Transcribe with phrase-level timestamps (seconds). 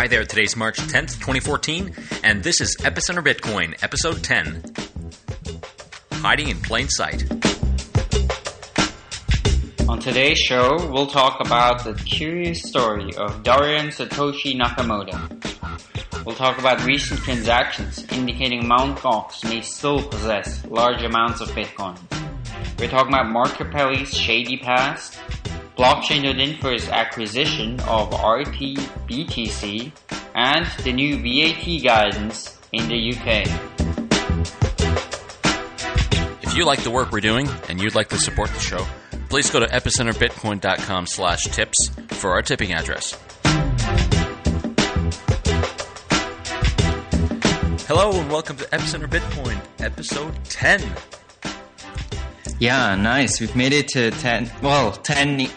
[0.00, 1.94] Hi there, today's March 10th, 2014,
[2.24, 4.62] and this is Epicenter Bitcoin, episode 10
[6.22, 7.30] Hiding in Plain Sight.
[9.90, 16.24] On today's show, we'll talk about the curious story of Dorian Satoshi Nakamoto.
[16.24, 19.00] We'll talk about recent transactions indicating Mt.
[19.00, 21.98] Gox may still possess large amounts of Bitcoin.
[22.78, 25.18] We're talking about Mark Karpelès shady past,
[25.80, 29.90] Blockchain.info's acquisition of RTBTC,
[30.34, 33.46] and the new VAT guidance in the UK.
[36.42, 38.86] If you like the work we're doing and you'd like to support the show,
[39.30, 43.18] please go to epicenterbitcoin.com slash tips for our tipping address.
[47.86, 50.82] Hello and welcome to Epicenter Bitcoin, episode 10.
[52.58, 53.40] Yeah, nice.
[53.40, 55.48] We've made it to 10, well, 10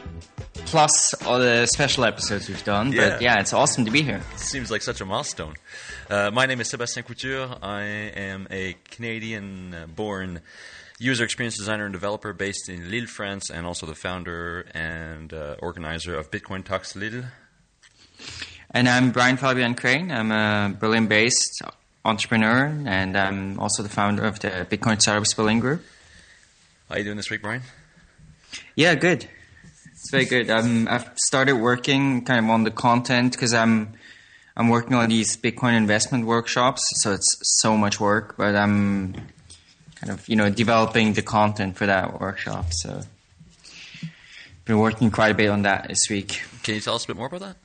[0.74, 2.92] plus all the special episodes we've done.
[2.92, 3.10] Yeah.
[3.12, 4.24] But yeah, it's awesome to be here.
[4.38, 5.54] Seems like such a milestone.
[6.10, 7.48] Uh, my name is Sebastien Couture.
[7.62, 10.42] I am a Canadian uh, born
[10.98, 15.58] user experience designer and developer based in Lille, France, and also the founder and uh,
[15.60, 17.26] organizer of Bitcoin Talks Lille.
[18.72, 20.10] And I'm Brian Fabian Crain.
[20.10, 21.62] I'm a Berlin based
[22.04, 25.84] entrepreneur, and I'm also the founder of the Bitcoin Startups Berlin Group.
[26.90, 27.62] How are you doing this week, Brian?
[28.76, 29.30] Yeah, good.
[30.14, 30.50] Good.
[30.50, 33.94] Um, I've started working kind of on the content because I'm
[34.56, 38.38] I'm working on these Bitcoin investment workshops, so it's so much work.
[38.38, 39.14] But I'm
[39.96, 42.74] kind of you know developing the content for that workshop.
[42.74, 43.02] So
[44.66, 46.44] been working quite a bit on that this week.
[46.62, 47.56] Can you tell us a bit more about that?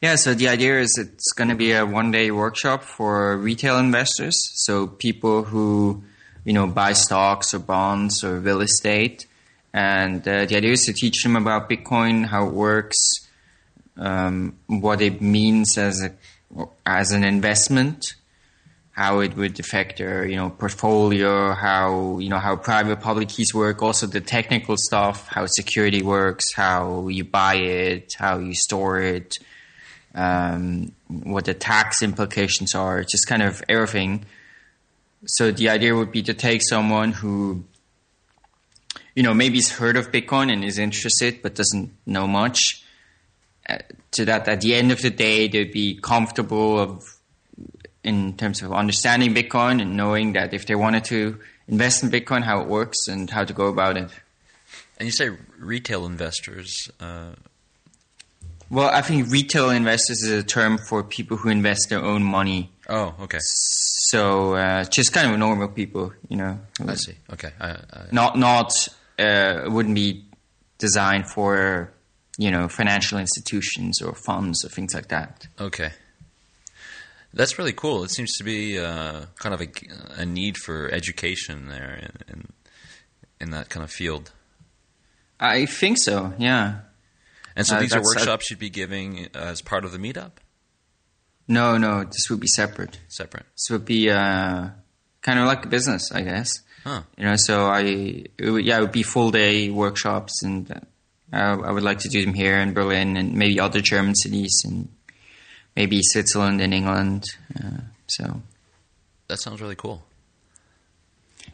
[0.00, 3.76] Yeah, so the idea is it's going to be a one day workshop for retail
[3.78, 4.34] investors.
[4.64, 6.04] So people who,
[6.44, 9.26] you know, buy stocks or bonds or real estate.
[9.72, 12.96] And uh, the idea is to teach them about Bitcoin, how it works,
[13.96, 16.12] um, what it means as a
[16.84, 18.14] as an investment,
[18.90, 23.54] how it would affect their you know portfolio, how you know how private public keys
[23.54, 29.00] work, also the technical stuff, how security works, how you buy it, how you store
[29.00, 29.38] it,
[30.14, 34.24] um, what the tax implications are, just kind of everything.
[35.26, 37.64] So the idea would be to take someone who,
[39.14, 42.84] you know, maybe he's heard of Bitcoin and is interested but doesn't know much,
[43.68, 43.78] uh,
[44.12, 47.04] to that at the end of the day they'd be comfortable of
[48.02, 51.38] in terms of understanding Bitcoin and knowing that if they wanted to
[51.68, 54.10] invest in Bitcoin, how it works and how to go about it.
[54.98, 56.90] And you say retail investors.
[56.98, 57.32] Uh,
[58.70, 62.70] Well, I think retail investors is a term for people who invest their own money.
[62.88, 63.38] oh, okay.
[63.42, 66.58] So uh, just kind of normal people, you know.
[66.86, 67.14] I see.
[67.32, 67.50] Okay.
[67.60, 68.72] I, I, Not not
[69.20, 70.24] uh, wouldn't be
[70.78, 71.92] designed for
[72.38, 75.46] you know financial institutions or funds or things like that.
[75.60, 75.90] Okay.
[77.32, 78.02] That's really cool.
[78.02, 79.68] It seems to be uh, kind of a,
[80.16, 82.48] a need for education there in, in,
[83.40, 84.32] in that kind of field.
[85.38, 86.32] I think so.
[86.38, 86.80] Yeah.
[87.54, 90.32] And so Uh, these are workshops you'd be giving as part of the meetup?
[91.46, 92.98] No, no, this would be separate.
[93.08, 93.46] Separate.
[93.54, 94.70] This would be uh,
[95.22, 96.50] kind of like a business, I guess.
[96.84, 97.02] Huh.
[97.18, 97.80] You know, so I
[98.38, 100.80] it would, yeah, it would be full day workshops, and uh,
[101.32, 104.62] I, I would like to do them here in Berlin and maybe other German cities
[104.64, 104.88] and
[105.76, 107.24] maybe Switzerland and England.
[107.54, 108.40] Uh, so
[109.28, 110.02] That sounds really cool.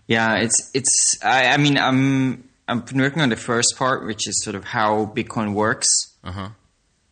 [0.06, 1.18] yeah, it's it's.
[1.24, 5.06] I, I mean, I'm I'm working on the first part, which is sort of how
[5.06, 5.88] Bitcoin works,
[6.24, 6.48] Uh huh.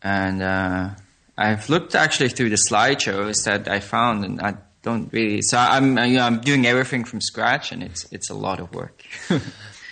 [0.01, 0.89] and uh,
[1.37, 5.41] I've looked actually through the slideshows that I found, and I don't really.
[5.41, 8.73] So I'm you know, I'm doing everything from scratch, and it's it's a lot of
[8.73, 9.03] work.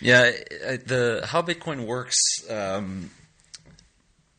[0.02, 0.32] Yeah,
[0.68, 3.10] uh, the how Bitcoin works um,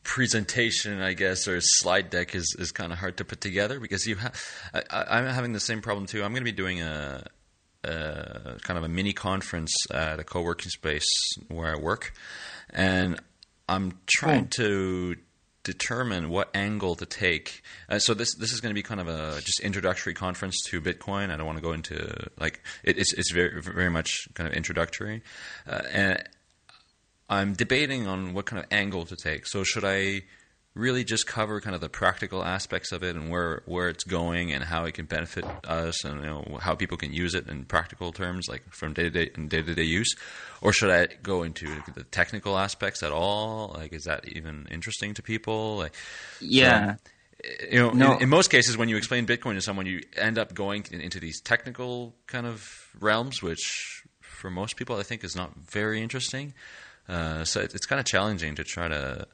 [0.03, 4.07] presentation, I guess, or slide deck is, is kind of hard to put together because
[4.07, 4.17] you.
[4.17, 4.33] Ha-
[4.75, 6.23] I, I, I'm having the same problem too.
[6.23, 7.25] I'm going to be doing a,
[7.83, 11.09] a kind of a mini conference at a co-working space
[11.49, 12.13] where I work,
[12.69, 13.19] and
[13.67, 15.17] I'm trying to
[15.65, 17.63] determine what angle to take.
[17.89, 20.81] Uh, so this this is going to be kind of a just introductory conference to
[20.81, 21.31] Bitcoin.
[21.31, 24.55] I don't want to go into like it, it's it's very very much kind of
[24.55, 25.23] introductory,
[25.67, 26.23] uh, and
[27.29, 29.47] I'm debating on what kind of angle to take.
[29.47, 30.23] So should I
[30.75, 34.53] really just cover kind of the practical aspects of it and where where it's going
[34.53, 37.65] and how it can benefit us and you know how people can use it in
[37.65, 40.15] practical terms like from day to day and day to day use
[40.61, 45.15] or should I go into the technical aspects at all like is that even interesting
[45.15, 45.95] to people like
[46.41, 46.97] yeah.
[47.71, 48.17] you know No.
[48.17, 51.21] in, in most cases when you explain bitcoin to someone you end up going into
[51.21, 52.69] these technical kind of
[52.99, 56.53] realms which for most people I think is not very interesting
[57.09, 59.29] uh, so it, it's kind of challenging to try to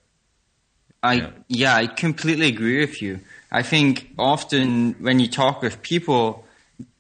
[1.02, 1.30] I Yeah.
[1.48, 1.74] yeah.
[1.76, 3.20] I completely agree with you.
[3.50, 6.44] I think often when you talk with people,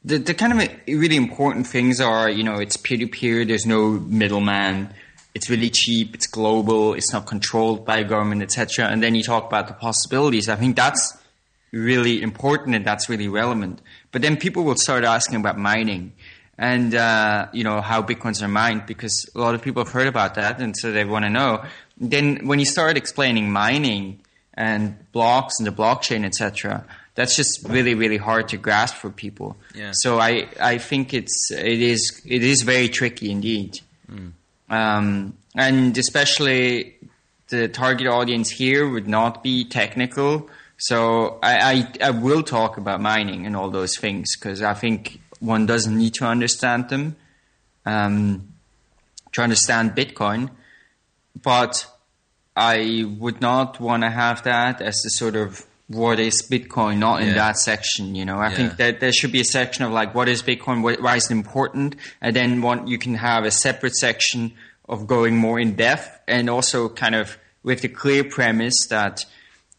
[0.04, 3.44] the the kind of really important things are you know it's peer to peer.
[3.44, 4.92] There's no middleman.
[5.34, 6.14] It's really cheap.
[6.14, 6.94] It's global.
[6.94, 8.86] It's not controlled by government, etc.
[8.86, 10.48] And then you talk about the possibilities.
[10.48, 11.16] I think that's
[11.72, 13.80] really important and that's really relevant.
[14.10, 16.12] But then people will start asking about mining
[16.58, 20.06] and uh, you know how bitcoins are mined because a lot of people have heard
[20.06, 21.64] about that and so they want to know.
[22.00, 24.20] Then when you start explaining mining
[24.54, 29.56] and blocks and the blockchain, etc., that's just really really hard to grasp for people.
[29.74, 29.90] Yeah.
[29.92, 33.80] So I I think it's it is it is very tricky indeed.
[34.70, 36.96] Um, and especially
[37.48, 40.48] the target audience here would not be technical.
[40.78, 45.20] So I, I, I will talk about mining and all those things because I think
[45.40, 47.16] one doesn't need to understand them
[47.84, 48.48] um,
[49.32, 50.50] to understand Bitcoin.
[51.42, 51.86] But
[52.56, 57.20] I would not want to have that as the sort of what is Bitcoin, not
[57.22, 57.34] in Yeah.
[57.34, 58.14] that section.
[58.14, 58.56] You know, I Yeah.
[58.56, 61.24] think that there should be a section of like what is Bitcoin, wh- why is
[61.26, 64.52] it important, and then one you can have a separate section
[64.88, 69.24] of going more in depth and also kind of with the clear premise that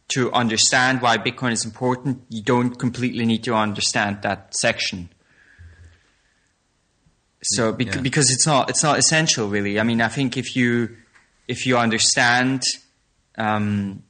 [0.09, 5.09] to understand why Bitcoin is important, you don't completely need to understand that section.
[7.43, 8.01] So bec- Yeah.
[8.01, 9.79] because it's not it's not essential really.
[9.79, 10.97] I mean, I think if you
[11.47, 12.63] if you understand
[13.37, 14.03] um,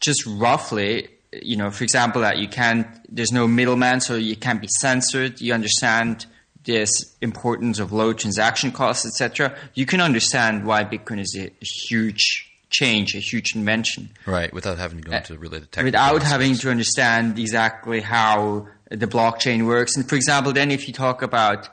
[0.00, 4.60] just roughly, you know, for example, that you can't there's no middleman, so you can't
[4.60, 5.40] be censored.
[5.40, 6.26] You understand
[6.64, 9.56] this importance of low transaction costs, etc.
[9.74, 15.00] You can understand why Bitcoin is a huge change, a huge invention Right, without having
[15.00, 16.30] to go into really the technical without aspects.
[16.30, 19.96] having to understand exactly how the blockchain works.
[19.96, 21.70] And for example, then if you talk about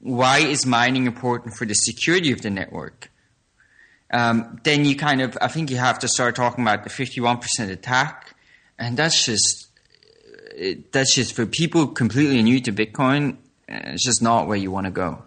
[0.00, 3.11] why is mining important for the security of the network,
[4.12, 7.70] um, then you kind of, I think you have to start talking about the 51%
[7.70, 8.34] attack.
[8.78, 9.68] And that's just,
[10.92, 13.34] that's just for people completely new to Bitcoin,
[13.70, 15.22] uh, it's just not where you want to go.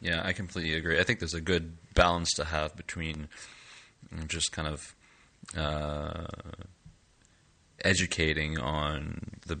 [0.00, 1.00] Yeah, I completely agree.
[1.00, 3.28] I think there's a good balance to have between
[4.26, 4.94] just kind of
[5.56, 6.26] uh,
[7.84, 9.60] educating on the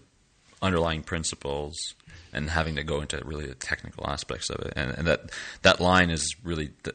[0.60, 1.94] underlying principles
[2.32, 5.30] and having to go into really the technical aspects of it, and, and that
[5.62, 6.90] that line is really d-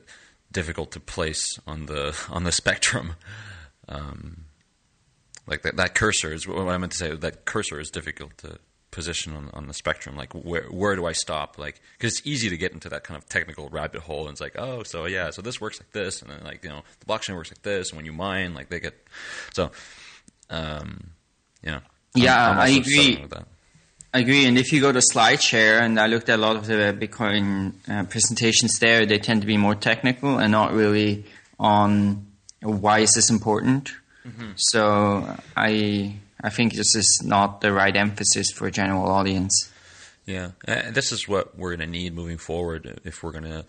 [0.52, 3.16] difficult to place on the on the spectrum.
[3.92, 4.46] Um,
[5.48, 7.16] like that, that cursor is what I meant to say.
[7.16, 8.60] That cursor is difficult to
[8.92, 10.16] position on, on the spectrum.
[10.16, 11.58] Like where where do I stop?
[11.58, 14.42] Like because it's easy to get into that kind of technical rabbit hole, and it's
[14.42, 17.06] like oh, so yeah, so this works like this, and then like you know the
[17.06, 18.96] blockchain works like this, and when you mine, like they get
[19.54, 19.72] so.
[20.52, 21.12] Um,
[21.64, 21.82] yeah,
[22.16, 23.26] Yeah, I agree.
[24.12, 24.18] Struggling With that.
[24.18, 24.46] I agree.
[24.46, 27.74] And if you go to SlideShare, and I looked at a lot of the Bitcoin
[27.90, 31.26] uh, presentations there, they tend to be more technical and not really
[31.60, 32.28] on
[32.62, 33.92] why is this important.
[34.58, 39.72] So I I think this is not the right emphasis for a general audience.
[40.26, 43.66] Yeah, and this is what we're going to need moving forward if we're going to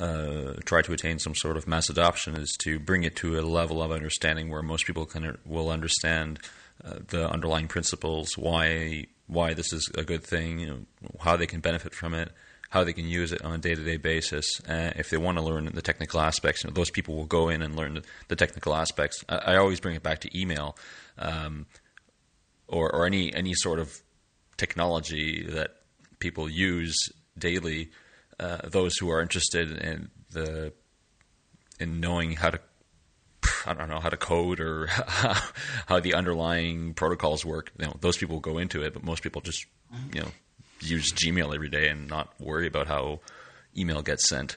[0.00, 2.36] uh, try to attain some sort of mass adoption.
[2.36, 6.38] Is to bring it to a level of understanding where most people can will understand
[6.84, 10.78] uh, the underlying principles, why why this is a good thing, you know,
[11.20, 12.30] how they can benefit from it,
[12.70, 14.60] how they can use it on a day to day basis.
[14.68, 17.48] Uh, if they want to learn the technical aspects, you know, those people will go
[17.48, 19.24] in and learn the, technical aspects.
[19.28, 20.76] I, I always bring it back to email.
[21.18, 21.66] Um,
[22.68, 24.00] or, or any any sort of
[24.56, 25.70] technology that
[26.18, 26.96] people use
[27.38, 27.90] daily,
[28.40, 30.72] uh, those who are interested in the
[31.78, 32.60] in knowing how to
[33.66, 34.86] I don't know how to code or
[35.86, 37.72] how the underlying protocols work.
[37.78, 39.66] You know, those people go into it, but most people just
[40.14, 40.28] you know
[40.80, 43.20] use Gmail every day and not worry about how
[43.76, 44.56] email gets sent.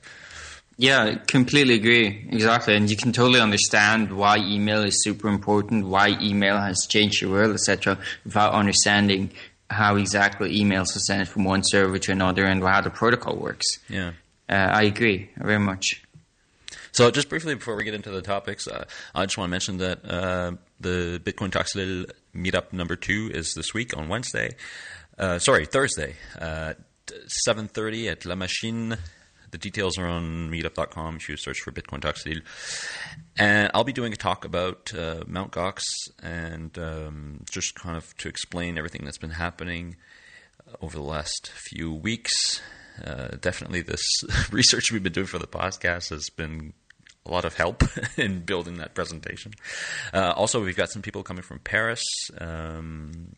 [0.77, 2.25] Yeah, completely agree.
[2.29, 2.74] Exactly.
[2.74, 7.29] And you can totally understand why email is super important, why email has changed the
[7.29, 9.29] world, etc., without understanding
[9.69, 13.65] how exactly emails are sent from one server to another and how the protocol works.
[13.89, 14.12] Yeah.
[14.48, 16.01] Uh, I agree very much.
[16.91, 19.77] So, just briefly before we get into the topics, uh, I just want to mention
[19.77, 22.05] that uh, the Bitcoin Talks Lille
[22.36, 24.55] meetup number two is this week on Wednesday.
[25.17, 26.74] Uh, sorry, Thursday, uh,
[27.27, 28.98] seven thirty at La Machine.
[29.51, 32.41] The details are on meetup.com if you search for Bitcoin Talks Lille.
[33.38, 35.81] And I'll be doing a talk about uh, Mount Gox
[36.22, 39.96] and um, just kind of to explain everything that's been happening
[40.81, 42.62] over the last few weeks.
[43.03, 44.03] Uh, definitely, this
[44.51, 46.74] research we've been doing for the podcast has been
[47.29, 47.83] a lot of help
[48.17, 49.53] in building that presentation.
[50.13, 52.03] Uh, also, we've got some people coming from Paris.
[52.38, 53.36] Um,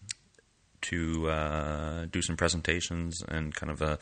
[0.81, 3.99] to uh, do some presentations and kind of a,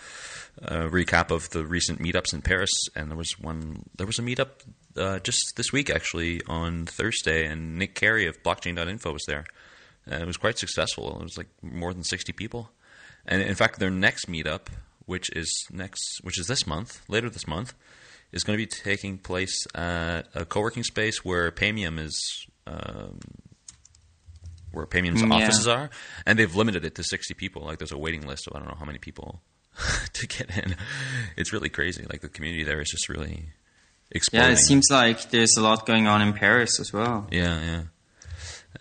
[0.62, 2.72] a, recap of the recent meetups in Paris.
[2.96, 4.50] And there was one, there was a meetup
[4.96, 9.46] uh, just this week actually on Thursday, and Nic Cary of Blockchain.info was there.
[10.05, 11.17] And it was quite successful.
[11.19, 12.72] It was like more than sixty people.
[13.25, 14.67] And in fact, their next meetup,
[15.05, 17.74] which is next, which is this month, later this month,
[18.31, 22.45] is going to be taking place at a co-working space where Paymium is.
[22.67, 23.19] Um,
[24.71, 25.45] where Paymium's mm, yeah.
[25.45, 25.89] offices are,
[26.27, 27.63] and they've limited it to 60 people.
[27.63, 29.41] Like there's a waiting list of I don't know how many people
[30.13, 30.75] to get in.
[31.38, 32.05] It's really crazy.
[32.07, 33.50] Like the community there is just really
[34.12, 34.48] exploding.
[34.48, 37.27] Yeah, it seems like there's a lot going on in Paris as well.
[37.31, 37.83] Yeah, yeah.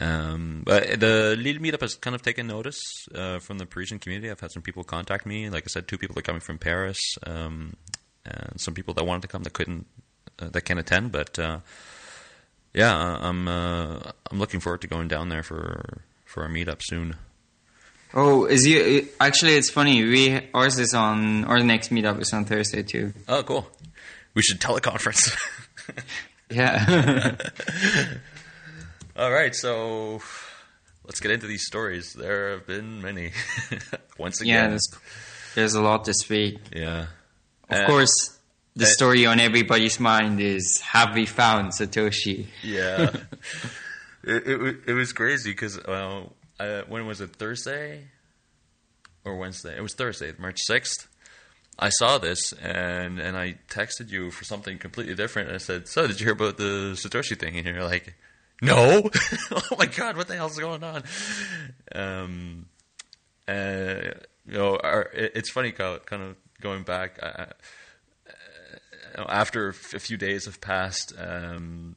[0.01, 2.81] Um, but the Lille meetup has kind of taken notice
[3.15, 4.31] uh, from the Parisian community.
[4.31, 5.49] I've had some people contact me.
[5.49, 7.75] Like I said, two people are coming from Paris, um,
[8.29, 9.87] and some people that wanted to come that couldn't,
[10.39, 11.13] uh, that can't attend.
[11.13, 11.61] But uh,
[12.75, 17.17] yeah, I'm uh, I'm looking forward to going down there for for our meetup soon.
[18.15, 19.55] Oh, is you actually?
[19.55, 20.03] It's funny.
[20.03, 23.13] We ours is on our next meetup is on Thursday too.
[23.29, 23.69] Oh, cool.
[24.35, 25.37] We should teleconference.
[26.51, 27.37] yeah.
[29.17, 30.21] All right, so
[31.05, 32.13] let's get into these stories.
[32.13, 33.33] There have been many.
[34.19, 34.89] Once again, yeah, there's,
[35.57, 36.59] there's a lot this week.
[36.73, 37.07] Yeah,
[37.71, 38.39] of course
[38.79, 42.47] the story on everybody's mind is have we found Satoshi?
[42.63, 43.11] Yeah,
[44.23, 48.05] it, it, it was crazy because uh, when was it Thursday
[49.25, 49.77] or Wednesday?
[49.77, 51.09] It was Thursday, March sixth.
[51.79, 55.49] I saw this and and I texted you for something completely different.
[55.49, 58.15] And I said, "So, did you hear about the Satoshi thing?" And you're like,
[58.63, 59.11] "No."
[59.51, 61.03] oh my god, what the hell's going on?
[61.93, 62.67] Um,
[63.47, 64.13] uh,
[64.47, 67.19] you know, our, it, it's funny, kind of going back.
[67.23, 67.53] I,
[69.29, 71.97] after a few days have passed um,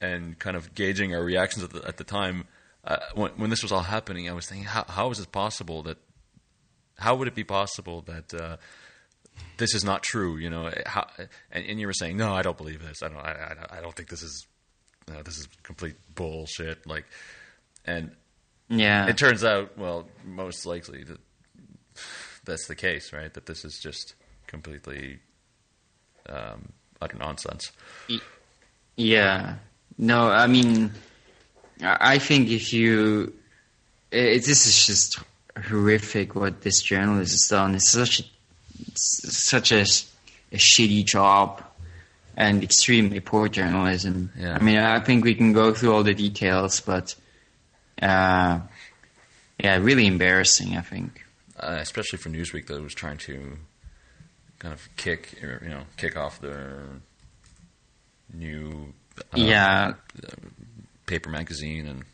[0.00, 2.46] and kind of gauging our reactions at the, at the time,
[2.84, 5.82] uh, when, when, this was all happening, I was thinking, how, how is it possible
[5.84, 5.98] that,
[6.98, 8.56] how would it be possible that uh,
[9.56, 10.36] this is not true?
[10.36, 11.08] You know, how,
[11.50, 13.02] and, and, you were saying, no, I don't believe this.
[13.02, 13.30] I don't, I,
[13.70, 14.46] I, I don't think this is,
[15.10, 16.86] uh, this is complete bullshit.
[16.86, 17.04] Like,
[17.84, 18.12] and
[18.68, 21.20] yeah, it turns out, well, most likely that
[22.44, 23.32] that's the case, right?
[23.34, 24.14] That this is just
[24.46, 25.20] completely
[26.28, 27.72] um, utter nonsense.
[28.96, 29.56] Yeah.
[29.98, 30.92] No, I mean,
[31.82, 33.32] I think if you,
[34.10, 35.18] it, this is just
[35.68, 37.74] horrific what this journalist has done.
[37.74, 38.24] It's such a,
[38.94, 41.62] such a, a shitty job
[42.36, 44.32] and extremely poor journalism.
[44.38, 44.56] Yeah.
[44.56, 47.14] I mean, I think we can go through all the details, but
[48.00, 48.60] uh,
[49.58, 50.76] yeah, really embarrassing.
[50.76, 51.24] I think,
[51.62, 53.58] uh, especially for Newsweek that was trying to
[54.58, 56.84] kind of kick you know kick off their
[58.32, 59.94] new uh, yeah
[61.06, 62.04] paper magazine and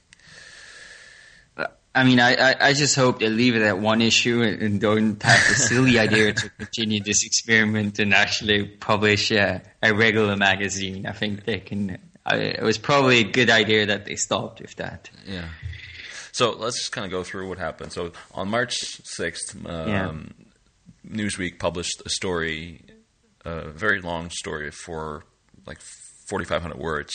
[1.94, 5.48] I mean, I, I just hope they leave it at one issue and don't have
[5.48, 11.06] the silly idea to continue this experiment and actually publish a, a regular magazine.
[11.06, 11.98] I think they can.
[12.24, 15.10] I, it was probably a good idea that they stopped with that.
[15.26, 15.48] Yeah.
[16.38, 17.92] So let's just kind of go through what happened.
[17.92, 20.12] So on March 6th, um, yeah.
[21.04, 22.84] Newsweek published a story,
[23.44, 25.24] a very long story for
[25.66, 25.80] like
[26.28, 27.12] 4,500 words,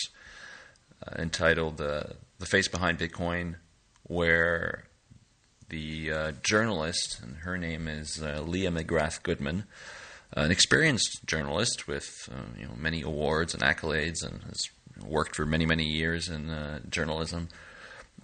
[1.08, 2.04] uh, entitled uh,
[2.40, 3.56] "The Face Behind Bitcoin,"
[4.04, 4.90] where
[5.70, 9.64] the uh, journalist, and her name is uh, Leah McGrath Goodman,
[10.34, 14.66] an experienced journalist with uh, you know many awards and accolades, and has
[15.02, 17.48] worked for many many years in uh, journalism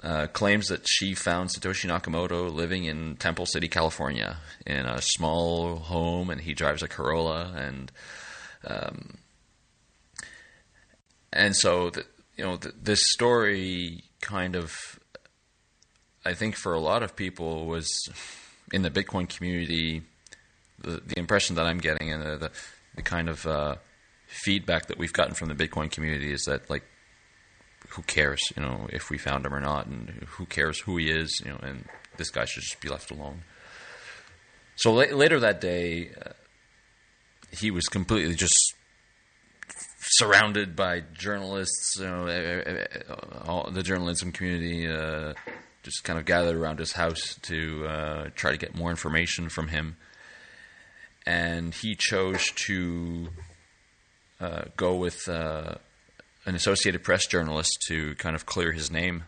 [0.02, 5.76] uh, claims that she found Satoshi Nakamoto living in Temple City, California, in a small
[5.78, 7.92] home, and he drives a Corolla, and
[8.66, 9.18] um,
[11.34, 12.06] and so the,
[12.38, 15.00] you know the, this story kind of,
[16.26, 17.90] I think for a lot of people was
[18.72, 20.04] in the Bitcoin community,
[20.82, 22.52] the the impression that I'm getting and the the,
[22.96, 23.76] the kind of uh,
[24.28, 26.84] feedback that we've gotten from the Bitcoin community is that like
[27.90, 31.10] who cares, you know, if we found him or not, and who cares who he
[31.10, 31.86] is, you know, and
[32.18, 33.44] this guy should just be left alone.
[34.76, 36.32] So la- later that day, uh,
[37.52, 38.56] he was completely just
[40.02, 42.86] surrounded by journalists, you know,
[43.46, 45.34] all the journalism community uh,
[45.84, 49.68] just kind of gathered around his house to uh, try to get more information from
[49.68, 49.98] him.
[51.26, 53.30] And he chose to
[54.40, 55.76] uh, go with uh,
[56.46, 59.24] an Associated Press journalist to kind of clear his name.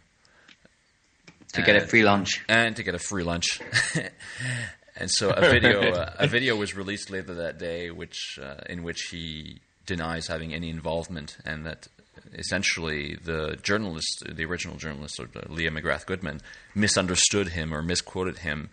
[1.53, 2.43] To get a free lunch.
[2.47, 3.59] And to get a free lunch.
[4.95, 8.83] and so a video uh, a video was released later that day which uh, in
[8.83, 11.87] which he denies having any involvement and that
[12.33, 16.41] essentially the journalist, the original journalist, or Leah McGrath Goodman,
[16.75, 18.69] misunderstood him or misquoted him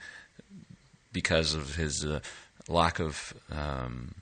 [1.12, 2.20] because of his uh,
[2.68, 4.14] lack of um,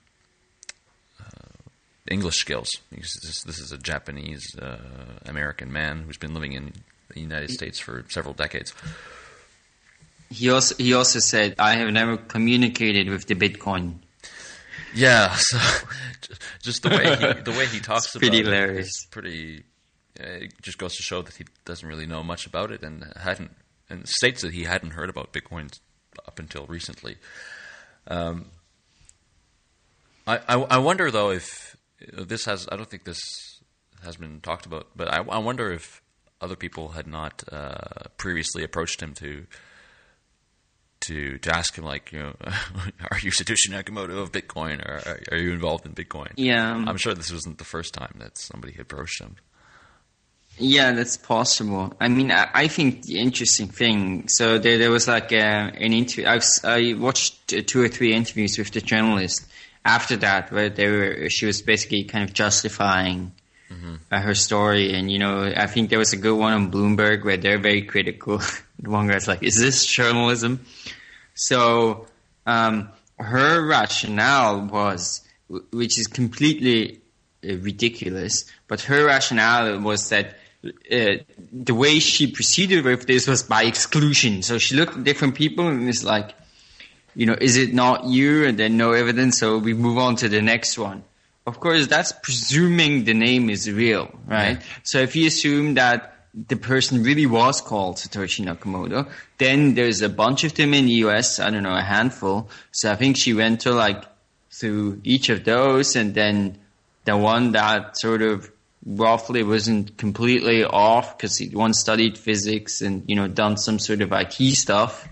[2.09, 2.69] English skills.
[2.91, 4.77] This, this, is a Japanese uh,
[5.25, 6.73] American man who's been living in
[7.13, 8.73] the United States for several decades.
[10.29, 13.99] He also he also said, "I have never communicated with the Bitcoin."
[14.93, 15.57] Yeah, so
[16.61, 18.87] just the way he, the way he talks about pretty it hilarious.
[18.87, 19.63] is pretty.
[20.19, 23.05] Uh, it just goes to show that he doesn't really know much about it and
[23.15, 23.51] hadn't
[23.89, 25.71] and states that he hadn't heard about Bitcoin
[26.27, 27.17] up until recently.
[28.07, 28.47] Um,
[30.25, 31.66] I, I, I wonder though if
[31.99, 33.61] this has I don't think this
[34.03, 36.01] has been talked about, but I, I wonder if
[36.39, 39.45] other people had not uh, previously approached him to
[40.99, 42.35] to to ask him like you know
[43.11, 46.31] are you Satoshi Nakamoto of Bitcoin or are, are you involved in Bitcoin?
[46.35, 49.35] Yeah, I'm sure this wasn't the first time that somebody had approached him.
[50.59, 51.93] Yeah, that's possible.
[51.99, 54.27] I mean, I, I think the interesting thing.
[54.27, 56.25] So there, there was like a, an interview.
[56.25, 59.47] I, I watched two or three interviews with the journalist
[59.87, 61.29] after that, where they were.
[61.29, 63.31] She was basically kind of justifying
[63.71, 63.95] mm-hmm.
[64.11, 67.23] uh, her story, and you know, I think there was a good one on Bloomberg
[67.23, 68.41] where they're very critical.
[68.83, 70.65] one guy's like, "Is this journalism?"
[71.33, 72.07] So
[72.45, 75.21] um, her rationale was,
[75.71, 76.99] which is completely
[77.43, 80.35] uh, ridiculous, but her rationale was that
[80.91, 84.41] uh, the way she proceeded with this was by exclusion.
[84.41, 86.33] So she looked at different people and was like,
[87.17, 88.45] you know, is it not you?
[88.45, 91.03] And then no evidence, so we move on to the next one.
[91.45, 94.57] Of course, that's presuming the name is real, right?
[94.57, 94.65] Yeah.
[94.83, 96.13] So if you assume that
[96.47, 99.09] the person really was called Satoshi Nakamoto,
[99.39, 102.49] then there's a bunch of them in the US, I don't know, a handful.
[102.71, 104.03] So I think she went to like
[104.51, 106.57] through each of those and then
[107.05, 108.51] the one that sort of
[108.85, 114.01] roughly wasn't completely off because he once studied physics and you know done some sort
[114.01, 115.07] of IT stuff,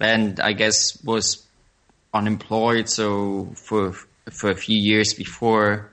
[0.00, 1.46] and I guess was
[2.12, 2.88] unemployed.
[2.88, 3.92] So for
[4.30, 5.90] for a few years before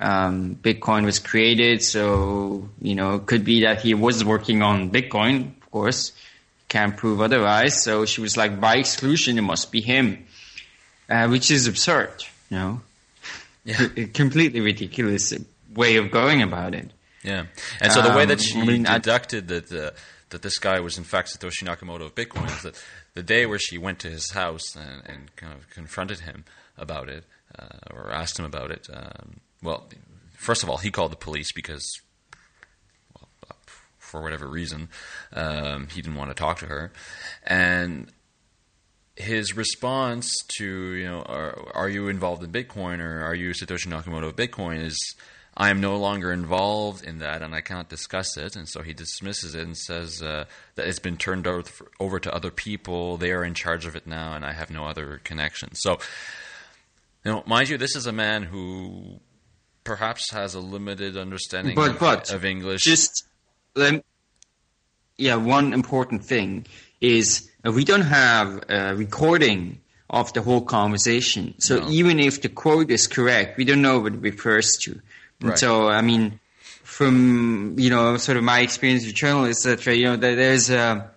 [0.00, 4.90] um, Bitcoin was created, so you know it could be that he was working on
[4.90, 5.56] Bitcoin.
[5.62, 6.12] Of course,
[6.68, 7.82] can't prove otherwise.
[7.82, 10.26] So she was like, by exclusion, it must be him,
[11.08, 12.24] uh, which is absurd.
[12.50, 12.80] You know,
[13.64, 13.86] yeah.
[14.14, 15.34] completely ridiculous
[15.74, 16.90] way of going about it.
[17.22, 17.46] Yeah,
[17.80, 19.90] and so the way that um, she I mean, deducted that uh,
[20.30, 22.84] that this guy was in fact Satoshi Nakamoto of Bitcoin is that
[23.18, 26.44] the day where she went to his house and, and kind of confronted him
[26.76, 27.24] about it
[27.58, 28.86] uh, or asked him about it.
[28.94, 29.88] Um, well,
[30.36, 31.84] first of all, he called the police because,
[33.12, 33.56] well,
[33.98, 34.88] for whatever reason,
[35.32, 36.92] um, he didn't want to talk to her,
[37.44, 38.12] and
[39.16, 43.88] his response to you know are, are you involved in Bitcoin or are you Satoshi
[43.88, 45.16] Nakamoto of Bitcoin is
[45.60, 48.54] I am no longer involved in that and I cannot discuss it.
[48.54, 50.44] And so he dismisses it and says uh,
[50.76, 51.48] that it's been turned
[51.98, 53.16] over to other people.
[53.16, 55.74] They are in charge of it now and I have no other connection.
[55.74, 55.98] So,
[57.24, 59.18] you know, mind you, this is a man who
[59.82, 62.82] perhaps has a limited understanding but, of, but of English.
[62.84, 63.24] Just,
[63.74, 64.04] um,
[65.16, 66.66] yeah, one important thing
[67.00, 71.54] is uh, we don't have a recording of the whole conversation.
[71.58, 71.90] So no.
[71.90, 75.00] even if the quote is correct, we don't know what it refers to.
[75.40, 75.58] Right.
[75.58, 76.40] So, I mean,
[76.82, 81.10] from, you know, sort of my experience with journalists, etc., you know, there's a,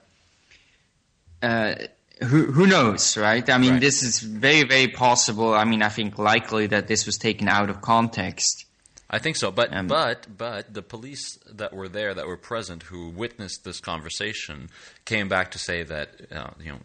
[1.41, 1.75] uh,
[2.23, 3.49] who, who knows, right?
[3.49, 3.81] I mean, right.
[3.81, 5.53] this is very, very possible.
[5.53, 8.65] I mean, I think likely that this was taken out of context.
[9.13, 12.83] I think so, but um, but but the police that were there, that were present,
[12.83, 14.69] who witnessed this conversation,
[15.03, 16.79] came back to say that uh, you know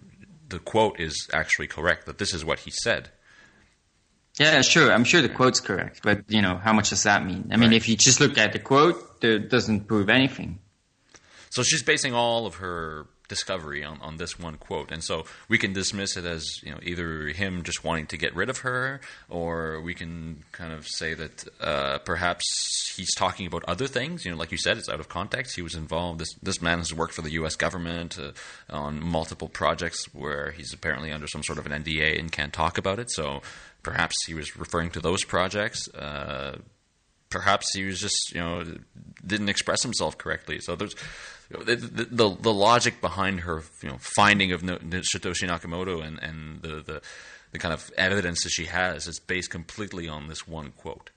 [0.49, 2.05] the quote is actually correct.
[2.07, 3.11] That this is what he said.
[4.38, 4.92] Yeah, sure.
[4.92, 7.49] I'm sure the quote's correct, but you know, how much does that mean?
[7.53, 7.77] I mean, right.
[7.77, 10.59] if you just look at the quote, it doesn't prove anything.
[11.51, 15.58] So she's basing all of her discovery on, on this one quote, and so we
[15.58, 19.00] can dismiss it as you know either him just wanting to get rid of her,
[19.28, 24.24] or we can kind of say that uh, perhaps he's talking about other things.
[24.24, 25.56] You know, like you said, it's out of context.
[25.56, 26.20] He was involved.
[26.20, 27.56] This this man has worked for the U.S.
[27.56, 28.32] government uh,
[28.70, 32.78] on multiple projects where he's apparently under some sort of an NDA and can't talk
[32.78, 33.10] about it.
[33.10, 33.42] So
[33.82, 35.88] perhaps he was referring to those projects.
[35.94, 36.58] Uh,
[37.30, 38.64] perhaps he was just you know
[39.26, 40.58] didn't express himself correctly.
[40.60, 40.94] So there's
[41.50, 46.18] you know, the, the, the logic behind her you know finding of Satoshi Nakamoto and
[46.22, 47.02] and the, the
[47.52, 51.11] the kind of evidence that she has is based completely on this one quote.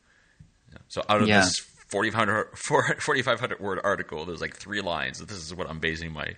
[0.87, 1.41] So out of yeah.
[1.41, 5.19] this 4,500 word article, there's like three lines.
[5.19, 6.35] This is what I'm basing my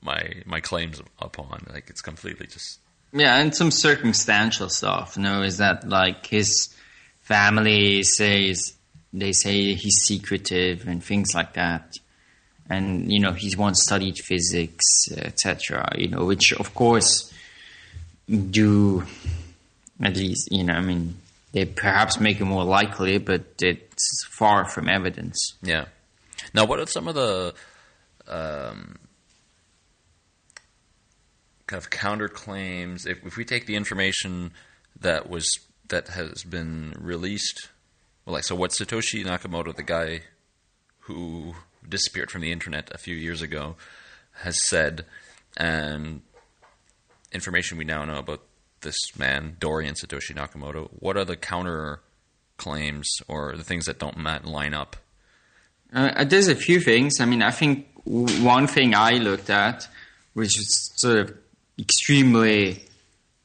[0.00, 1.66] my my claims upon.
[1.72, 2.80] Like it's completely just
[3.12, 5.16] yeah, and some circumstantial stuff.
[5.16, 6.74] You know, is that like his
[7.20, 8.74] family says
[9.12, 11.94] they say he's secretive and things like that.
[12.70, 14.84] And you know he's once studied physics,
[15.16, 15.92] etc.
[15.96, 17.32] You know, which of course
[18.28, 19.04] do
[20.02, 20.74] at least you know.
[20.74, 21.16] I mean,
[21.52, 25.54] they perhaps make it more likely, but it's far from evidence.
[25.62, 25.86] Yeah.
[26.54, 27.54] Now, what are some of the
[28.26, 28.98] um,
[31.66, 33.06] kind of counterclaims?
[33.06, 34.52] If, if we take the information
[35.00, 37.68] that was that has been released,
[38.24, 40.22] well, like so, what Satoshi Nakamoto, the guy
[41.00, 41.54] who
[41.88, 43.76] disappeared from the internet a few years ago,
[44.40, 45.04] has said,
[45.56, 46.22] and
[47.32, 48.42] information we now know about
[48.80, 52.00] this man, Dorian Satoshi Nakamoto, what are the counter
[52.56, 54.96] claims or the things that don't line up?
[55.92, 57.20] Uh, there's a few things.
[57.20, 59.88] I mean, I think one thing I looked at,
[60.34, 61.36] which is sort of
[61.78, 62.84] extremely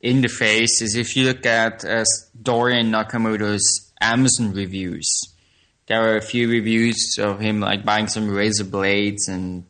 [0.02, 2.04] in the face, is if you look at uh,
[2.42, 5.08] Dorian Nakamoto's Amazon reviews.
[5.88, 9.66] There were a few reviews of him like buying some razor blades and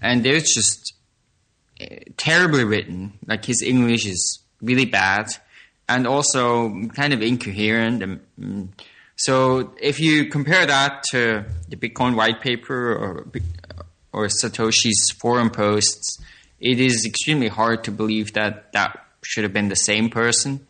[0.00, 0.94] and they're just
[1.80, 3.14] uh, terribly written.
[3.26, 5.28] Like his English is really bad
[5.88, 8.20] and also kind of incoherent.
[8.40, 8.68] Mm.
[9.16, 13.26] So if you compare that to the Bitcoin white paper or
[14.12, 16.22] or Satoshi's forum posts,
[16.60, 20.66] it is extremely hard to believe that that should have been the same person.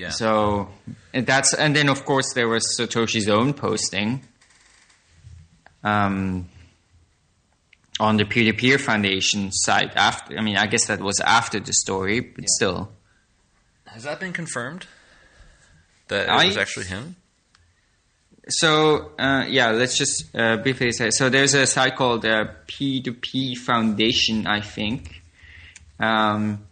[0.00, 0.08] Yeah.
[0.08, 0.70] So
[1.12, 4.22] that's and then of course there was Satoshi's own posting.
[5.84, 6.48] Um,
[7.98, 11.60] on the peer to peer foundation site after I mean I guess that was after
[11.60, 12.56] the story, but yeah.
[12.56, 12.92] still.
[13.86, 14.86] Has that been confirmed?
[16.08, 17.16] That it I, was actually him?
[18.48, 21.10] So uh, yeah, let's just uh, briefly say.
[21.10, 25.22] So there's a site called uh, P2P Foundation, I think,
[25.98, 26.64] um,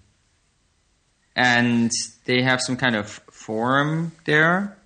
[1.36, 1.90] and
[2.28, 4.76] they have some kind of forum there,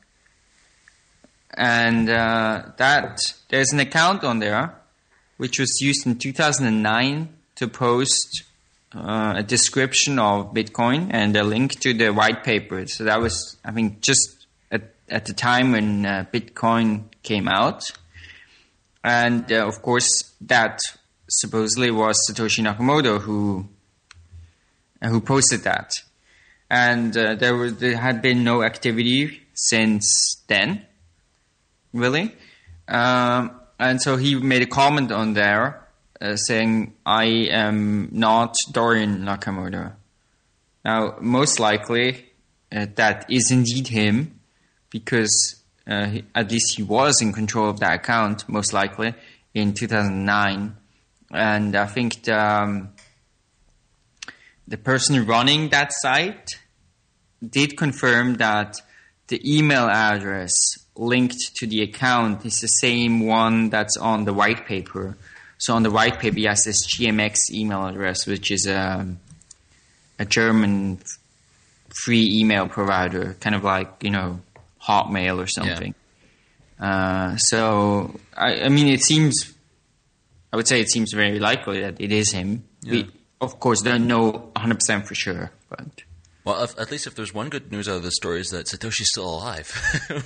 [1.53, 4.77] and uh, that there's an account on there
[5.39, 8.45] which was used in 2009 to post
[8.95, 12.87] uh, a description of Bitcoin and a link to the white paper.
[12.87, 17.91] So that was, I mean, just at, at the time when uh, Bitcoin came out.
[19.03, 20.79] And uh, of course, that
[21.29, 23.69] supposedly was Satoshi Nakamoto who
[25.03, 25.95] who posted that.
[26.73, 30.87] And uh, there, was, there had been no activity since then,
[31.93, 32.35] really.
[32.89, 35.87] Um, and so he made a comment on there
[36.19, 39.93] uh, saying, I am not Dorian Nakamoto.
[40.83, 42.25] Now, most likely,
[42.75, 44.41] uh, that is indeed him
[44.89, 49.13] because uh, he, at least he was in control of that account, most likely,
[49.53, 50.75] in 2009.
[51.33, 52.95] And I think the, um,
[54.67, 56.62] the person running that site
[57.51, 58.77] did confirm that
[59.29, 60.53] the email address
[60.97, 65.17] linked to the account is the same one that's on the white paper.
[65.59, 69.07] So on the white paper, he has this GMX email address, which is a,
[70.19, 71.01] a German
[71.95, 74.41] free email provider, kind of like, you know,
[74.83, 75.95] Hotmail or something.
[76.81, 76.85] Yeah.
[76.85, 79.55] Uh, so, I, I, mean, it seems,
[80.53, 82.65] I would say it seems very likely that it is him.
[82.83, 82.93] Yeah.
[82.93, 86.03] We, of course, don't know 100% for sure, but.
[86.45, 88.67] Well, if, at least if there's one good news out of this story is that
[88.67, 89.73] Satoshi's still alive.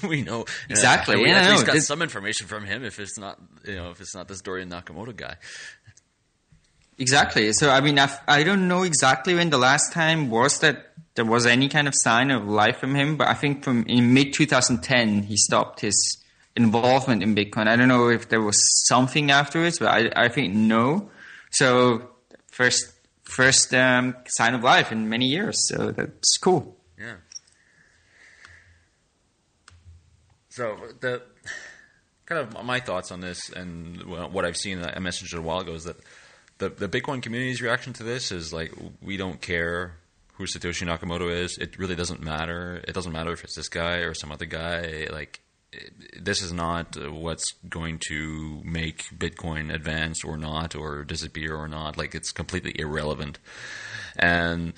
[0.09, 1.17] we know exactly.
[1.17, 2.85] we yeah, at least got some information from him.
[2.85, 5.37] If it's not, you know, if it's not this Dorian Nakamoto guy.
[6.99, 7.53] Exactly.
[7.53, 10.93] So I mean, I've, I do not know exactly when the last time was that
[11.17, 14.15] there was any kind of sign of life from him, but I think from in
[14.15, 16.23] mid 2010 he stopped his
[16.57, 17.69] involvement in Bitcoin.
[17.69, 18.57] I don't know if there was
[18.89, 21.11] something afterwards, but I, I think no.
[21.51, 22.11] So
[22.51, 22.93] first
[23.27, 25.57] first um, sign of life in many years.
[25.69, 26.77] So that's cool.
[26.99, 27.17] Yeah.
[30.51, 31.23] So the
[32.25, 35.75] kind of my thoughts on this and what I've seen, I messaged a while ago,
[35.75, 35.97] is that
[36.59, 39.97] the the Bitcoin community's reaction to this is like we don't care
[40.35, 41.59] who Satoshi Nakamoto is.
[41.59, 42.83] It really doesn't matter.
[42.87, 45.09] It doesn't matter if it's this guy or some other guy.
[45.11, 45.41] Like
[46.19, 51.97] this is not what's going to make Bitcoin advance or not, or disappear or not.
[51.97, 53.39] Like it's completely irrelevant.
[54.17, 54.73] And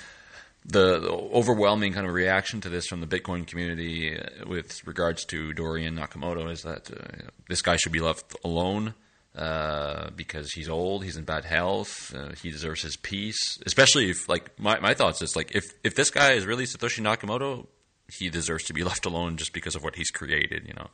[0.64, 5.24] the, the overwhelming kind of reaction to this from the Bitcoin community uh, with regards
[5.27, 8.94] to Dorian Nakamoto is that uh, this guy should be left alone.
[9.37, 13.61] Uh, because he's old, he's in bad health, uh, he deserves his peace.
[13.64, 17.03] Especially if, like, my, my thoughts is like, if if this guy is really Satoshi
[17.03, 17.68] Nakamoto,
[18.09, 20.88] he deserves to be left alone just because of what he's created, you know.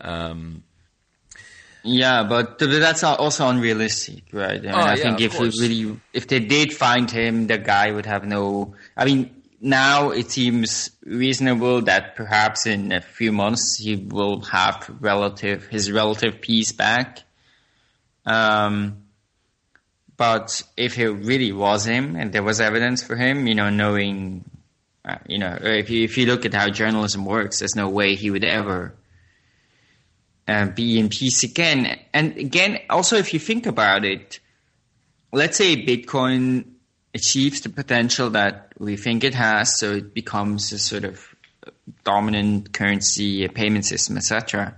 [0.00, 0.62] Um,
[1.82, 4.58] yeah, but that's also unrealistic, right?
[4.58, 7.90] I, mean, oh, I yeah, think if really, if they did find him, the guy
[7.90, 8.74] would have no.
[8.96, 14.90] I mean, now it seems reasonable that perhaps in a few months he will have
[15.00, 17.20] relative his relative peace back.
[18.26, 19.04] Um,
[20.16, 24.44] but if it really was him and there was evidence for him, you know, knowing,
[25.04, 28.14] uh, you know, if you if you look at how journalism works, there's no way
[28.14, 28.94] he would ever
[30.46, 31.98] uh, be in peace again.
[32.12, 34.40] And again, also if you think about it,
[35.32, 36.64] let's say Bitcoin
[37.14, 41.34] achieves the potential that we think it has, so it becomes a sort of
[42.04, 44.76] dominant currency, a payment system, etc.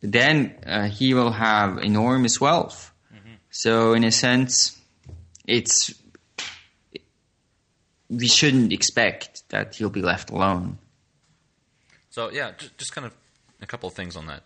[0.00, 2.92] Then uh, he will have enormous wealth.
[3.14, 3.34] Mm-hmm.
[3.50, 4.80] So in a sense,
[5.46, 5.94] it's
[8.08, 10.78] we shouldn't expect that he'll be left alone.
[12.10, 13.14] So yeah, just, kind of
[13.60, 14.42] a couple of things on that.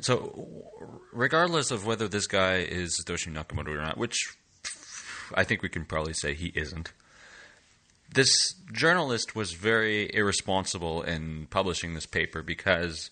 [0.00, 0.46] So,
[1.12, 4.16] regardless of whether this guy is Satoshi Nakamoto or not, which
[5.34, 6.92] I think we can probably say he isn't.
[8.12, 13.10] This journalist was very irresponsible in publishing this paper because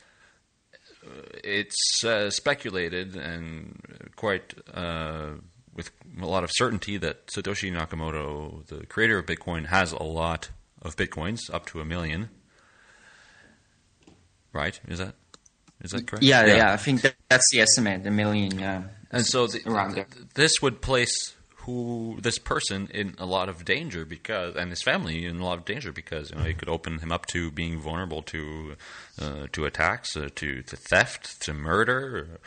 [1.05, 1.09] uh,
[1.43, 3.81] it's uh, speculated and
[4.15, 5.31] quite uh,
[5.75, 10.51] with a lot of certainty that Satoshi Nakamoto, the creator of Bitcoin, has a lot
[10.83, 12.29] of bitcoins, up to a million.
[14.53, 14.79] Right?
[14.89, 15.15] Is that
[15.83, 16.25] is that correct?
[16.25, 16.57] Yeah, yeah.
[16.57, 18.59] yeah I think that, that's the estimate, a million.
[18.59, 18.83] Yeah.
[19.11, 20.07] And so the, around there.
[20.35, 25.27] this would place who this person in a lot of danger because, and his family
[25.27, 27.81] in a lot of danger because you know it could open him up to being
[27.81, 28.77] vulnerable to
[29.21, 32.41] uh, to attacks, uh, to to theft, to murder,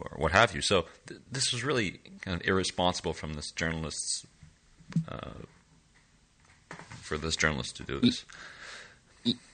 [0.00, 0.60] or, what have you.
[0.60, 4.26] So th- this was really kind of irresponsible from this journalist's
[5.10, 5.30] uh,
[7.02, 8.24] for this journalist to do this.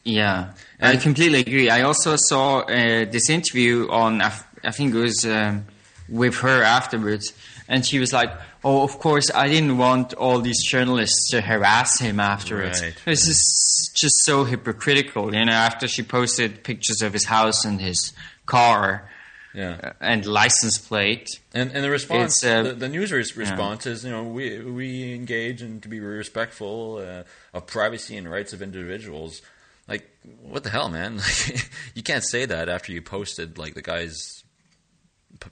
[0.04, 1.70] Yeah, and I completely agree.
[1.70, 5.64] I also saw uh, this interview on, I think it was um,
[6.08, 7.32] with her afterwards,
[7.68, 8.30] and she was like,
[8.62, 12.82] "Oh, of course, I didn't want all these journalists to harass him afterwards.
[12.82, 12.94] Right.
[13.04, 17.80] This is just so hypocritical." You know, after she posted pictures of his house and
[17.80, 18.12] his
[18.46, 19.10] car.
[19.54, 19.78] Yeah.
[19.82, 21.28] Uh, and license plate.
[21.54, 23.92] And and the response, uh, the, the, news response yeah.
[23.92, 27.22] is, you know, we we engage and to be respectful uh,
[27.56, 29.42] of privacy and rights of individuals.
[29.86, 30.10] Like,
[30.42, 31.20] what the hell, man?
[31.94, 34.42] you can't say that after you posted like the guy's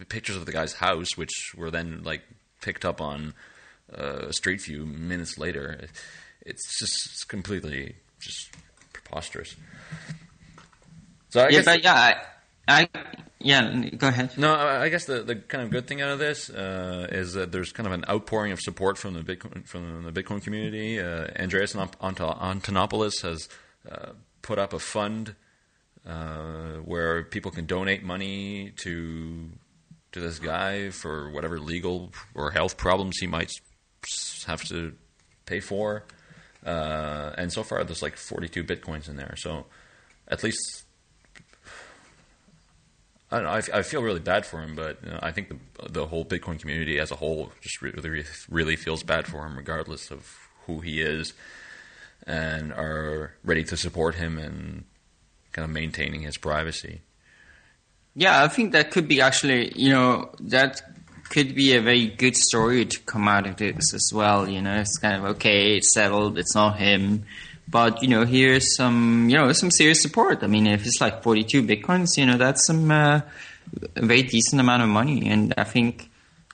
[0.09, 2.23] pictures of the guy's house, which were then like
[2.61, 3.35] picked up on
[3.95, 5.87] uh, Street View minutes later.
[6.41, 8.51] It's just it's completely just
[8.93, 9.55] preposterous.
[11.31, 12.17] So I yeah, but yeah, I,
[12.69, 12.89] I,
[13.41, 14.39] yeah, go ahead.
[14.39, 17.51] No, I guess the, the kind of good thing out of this uh, is that
[17.51, 21.01] there's kind of an outpouring of support from the Bitcoin from the Bitcoin community.
[21.01, 23.49] Uh, Andreas Antonopoulos has
[23.91, 25.35] uh, put up a fund
[26.07, 29.49] uh, where people can donate money to
[30.13, 33.51] to this guy for whatever legal or health problems he might
[34.47, 34.93] have to
[35.47, 36.05] pay for.
[36.65, 39.35] Uh, and so far, there's like 42 bitcoins in there.
[39.37, 39.67] So
[40.29, 40.85] at least
[43.33, 43.83] I don't know.
[43.83, 46.99] Feel really bad for him, but you know, I think the the whole Bitcoin community
[46.99, 51.33] as a whole just really really feels bad for him, regardless of who he is,
[52.27, 54.85] and are ready to support him and
[55.53, 57.01] kind of maintaining his privacy.
[58.15, 60.83] Yeah, I think that could be actually, you know, that
[61.31, 64.47] could be a very good story to come out of this as well.
[64.47, 67.25] You know, it's kind of okay, it's settled, it's not him,
[67.69, 70.43] but you know, here's some, you know, some serious support.
[70.43, 73.21] I mean, if it's like 42 bitcoins, you know, that's some uh,
[73.97, 76.11] very decent amount of money, and I think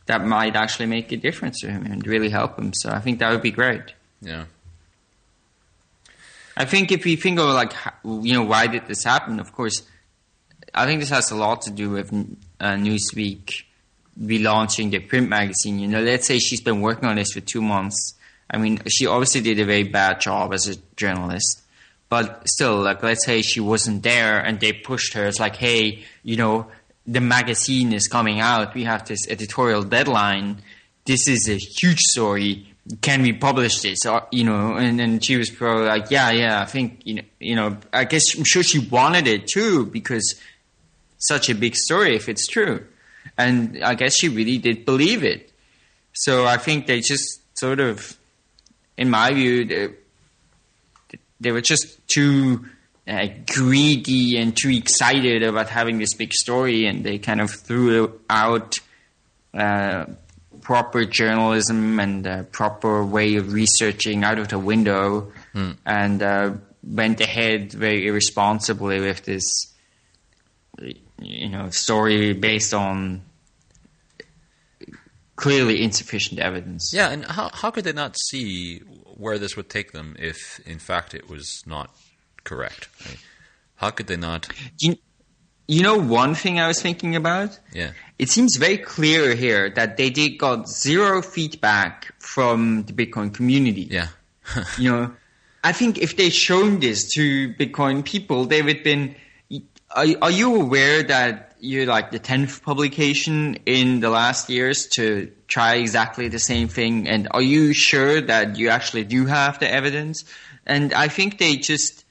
[0.07, 2.73] that might actually make a difference to him and really help him.
[2.73, 3.93] So I think that would be great.
[4.23, 4.47] Yeah.
[6.57, 7.73] I think if we think of like,
[8.05, 9.39] you know, why did this happen?
[9.39, 9.83] Of course
[10.75, 12.13] I think this has a lot to do with
[12.61, 13.65] uh, Newsweek
[14.21, 15.79] relaunching the print magazine.
[15.79, 18.15] You know, let's say she's been working on this for two months.
[18.51, 21.63] I mean, she obviously did a very bad job as a journalist,
[22.09, 25.27] but still, like, let's say she wasn't there and they pushed her.
[25.27, 26.67] It's like, hey, you know,
[27.07, 28.75] the magazine is coming out.
[28.75, 30.63] We have this editorial deadline.
[31.05, 32.75] This is a huge story.
[33.03, 34.07] Can we publish this?
[34.07, 37.23] Or, you know, and then she was probably like, yeah, yeah, I think, you know,
[37.39, 40.41] you know, I guess I'm sure she wanted it too because
[41.19, 42.87] such a big story if it's true.
[43.37, 45.53] And I guess she really did believe it.
[46.15, 48.18] So I think they just sort of,
[48.99, 49.89] in my view, they,
[51.41, 52.67] they were just too
[53.07, 58.21] uh, greedy and too excited about having this big story, and they kind of threw
[58.29, 58.77] out
[59.55, 60.05] uh,
[60.61, 65.77] proper journalism and a proper way of researching out of the window, mm.
[65.87, 66.51] and uh,
[66.83, 69.45] went ahead very irresponsibly with this
[71.21, 73.23] you know story based on
[75.39, 76.93] clearly insufficient evidence.
[76.93, 78.81] Yeah, and how how could they not see
[79.17, 81.91] where this would take them if, in fact, it was not
[82.45, 82.89] correct.
[83.05, 83.19] Right?
[83.77, 84.49] How could they not?
[84.79, 84.97] You,
[85.67, 87.59] you know, one thing I was thinking about.
[87.73, 87.93] Yeah.
[88.19, 93.89] It seems very clear here that they did got zero feedback from the Bitcoin community.
[93.91, 94.09] Yeah.
[94.79, 95.15] you know,
[95.63, 99.15] I think if they shown this to Bitcoin people, they would been.
[99.91, 105.33] Are, are you aware that you're like the tenth publication in the last years to
[105.47, 107.09] try exactly the same thing?
[107.09, 110.25] And are you sure that you actually do have the evidence?
[110.67, 112.05] And I think they just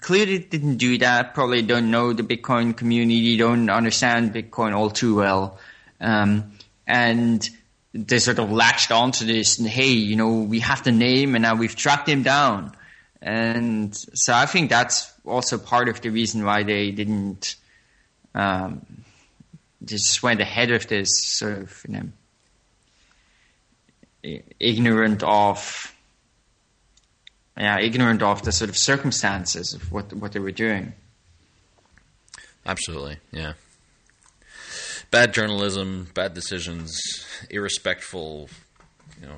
[0.00, 1.34] clearly didn't do that.
[1.34, 5.58] Probably don't know the Bitcoin community, don't understand Bitcoin all too well,
[6.00, 6.52] um,
[6.86, 7.48] and
[7.92, 9.58] they sort of latched onto this.
[9.58, 12.72] And hey, you know, we have the name, and now we've tracked him down.
[13.20, 17.56] And so I think that's also part of the reason why they didn't.
[18.34, 19.04] Um,
[19.84, 21.94] just went ahead of this sort of you
[24.22, 25.94] know ignorant of
[27.56, 30.94] yeah, ignorant of the sort of circumstances of what what they were doing.
[32.64, 33.54] Absolutely, yeah.
[35.10, 38.48] Bad journalism, bad decisions, irrespectful,
[39.20, 39.36] you know,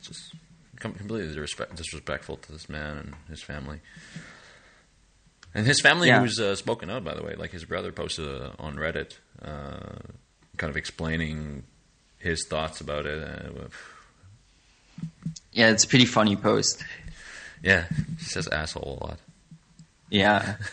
[0.00, 0.34] just
[0.78, 1.34] completely
[1.74, 3.80] disrespectful to this man and his family.
[5.54, 6.20] And his family, yeah.
[6.20, 9.96] who's uh, spoken out, by the way, like his brother posted uh, on Reddit, uh,
[10.56, 11.64] kind of explaining
[12.18, 13.22] his thoughts about it.
[13.22, 13.68] Uh,
[15.52, 16.84] yeah, it's a pretty funny post.
[17.62, 17.86] Yeah,
[18.18, 19.18] he says asshole a lot.
[20.10, 20.56] Yeah,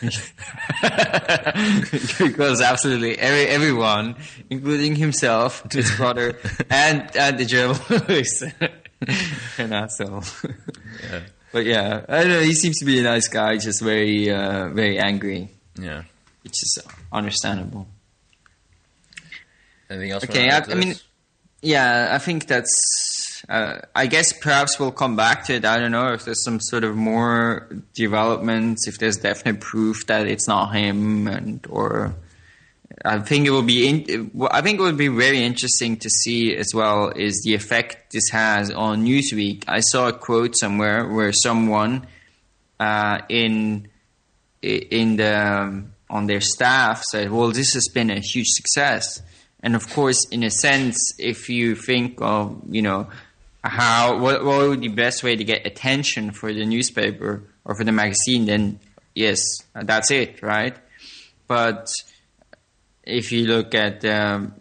[2.18, 4.16] because absolutely every everyone,
[4.48, 6.38] including himself, his brother,
[6.70, 8.44] and and the journalist,
[9.58, 10.24] an asshole.
[11.02, 11.20] Yeah.
[11.56, 12.40] But yeah, I don't know.
[12.40, 15.48] He seems to be a nice guy, just very uh, very angry.
[15.80, 16.02] Yeah,
[16.44, 16.78] which is
[17.10, 17.88] understandable.
[19.88, 20.24] Anything else?
[20.24, 20.96] Okay, I, I mean,
[21.62, 25.64] yeah, I think that's uh, I guess perhaps we'll come back to it.
[25.64, 30.26] I don't know if there's some sort of more developments, if there's definite proof that
[30.26, 32.14] it's not him, and or
[33.06, 33.88] I think it will be.
[33.88, 38.12] In, I think it would be very interesting to see as well is the effect
[38.12, 39.64] this has on Newsweek.
[39.68, 42.06] I saw a quote somewhere where someone
[42.80, 43.88] uh, in
[44.60, 49.22] in the um, on their staff said, "Well, this has been a huge success."
[49.62, 53.08] And of course, in a sense, if you think of you know
[53.62, 57.76] how what, what would be the best way to get attention for the newspaper or
[57.76, 58.80] for the magazine, then
[59.14, 59.40] yes,
[59.74, 60.76] that's it, right?
[61.46, 61.88] But
[63.06, 64.54] if you look at um,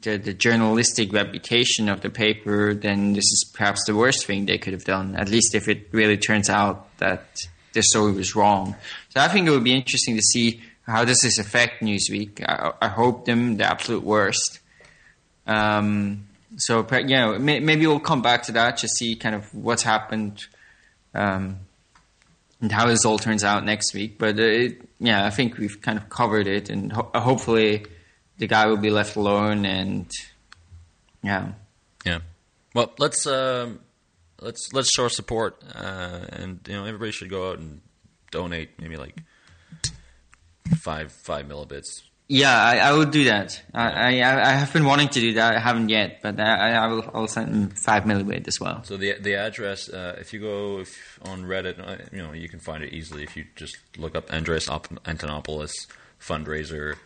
[0.00, 4.58] the, the, journalistic reputation of the paper, then this is perhaps the worst thing they
[4.58, 5.16] could have done.
[5.16, 7.40] At least if it really turns out that
[7.72, 8.76] the story was wrong.
[9.10, 12.42] So I think it would be interesting to see how does this affect Newsweek.
[12.46, 14.60] I, I hope them the absolute worst.
[15.46, 19.82] Um, so you know, maybe we'll come back to that to see kind of what's
[19.82, 20.46] happened
[21.14, 21.60] um,
[22.60, 24.18] and how this all turns out next week.
[24.18, 27.86] But uh, it, yeah, I think we've kind of covered it, and ho- hopefully
[28.38, 29.66] the guy will be left alone.
[29.66, 30.10] And
[31.22, 31.52] yeah,
[32.04, 32.20] yeah.
[32.74, 33.70] Well, let's uh,
[34.40, 37.80] let's let's show our support, uh, and you know, everybody should go out and
[38.30, 39.16] donate maybe like
[40.78, 43.62] five five millibits yeah, I, I will do that.
[43.72, 45.54] I, I, I have been wanting to do that.
[45.54, 47.08] I haven't yet, but I, I will.
[47.14, 48.82] I'll send five millibit as well.
[48.84, 52.48] So the the address, uh, if you go if on Reddit, uh, you know you
[52.48, 55.72] can find it easily if you just look up Andreas Antonopoulos
[56.20, 56.96] fundraiser.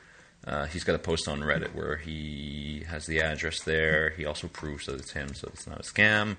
[0.47, 4.11] Uh, he's got a post on Reddit where he has the address there.
[4.17, 6.39] He also proves that it's him, so it's not a scam.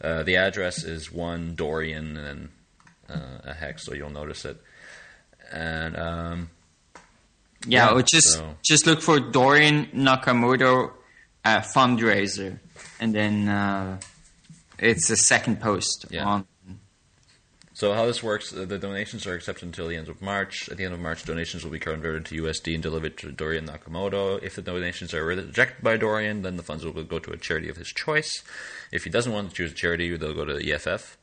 [0.00, 2.48] Uh, the address is one Dorian and
[3.10, 4.56] uh, a hex, so you'll notice it.
[5.52, 6.50] And um,
[7.66, 8.56] yeah, yeah or just so.
[8.62, 10.92] just look for Dorian Nakamoto
[11.44, 12.58] uh, fundraiser,
[13.00, 14.00] and then uh,
[14.78, 16.24] it's a second post yeah.
[16.24, 16.46] on.
[17.74, 20.68] So how this works, uh, the donations are accepted until the end of March.
[20.68, 23.66] At the end of March, donations will be converted to USD and delivered to Dorian
[23.66, 24.40] Nakamoto.
[24.42, 27.68] If the donations are rejected by Dorian, then the funds will go to a charity
[27.68, 28.44] of his choice.
[28.92, 31.16] If he doesn't want to choose a charity, they'll go to the EFF.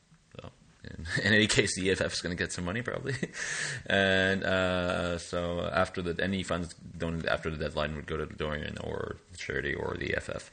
[1.24, 3.14] In, any case, the EFF is going to get some money probably,
[3.86, 8.78] and uh, so after the any funds don't after the deadline would go to Dorian
[8.82, 10.50] or the charity or the EFF,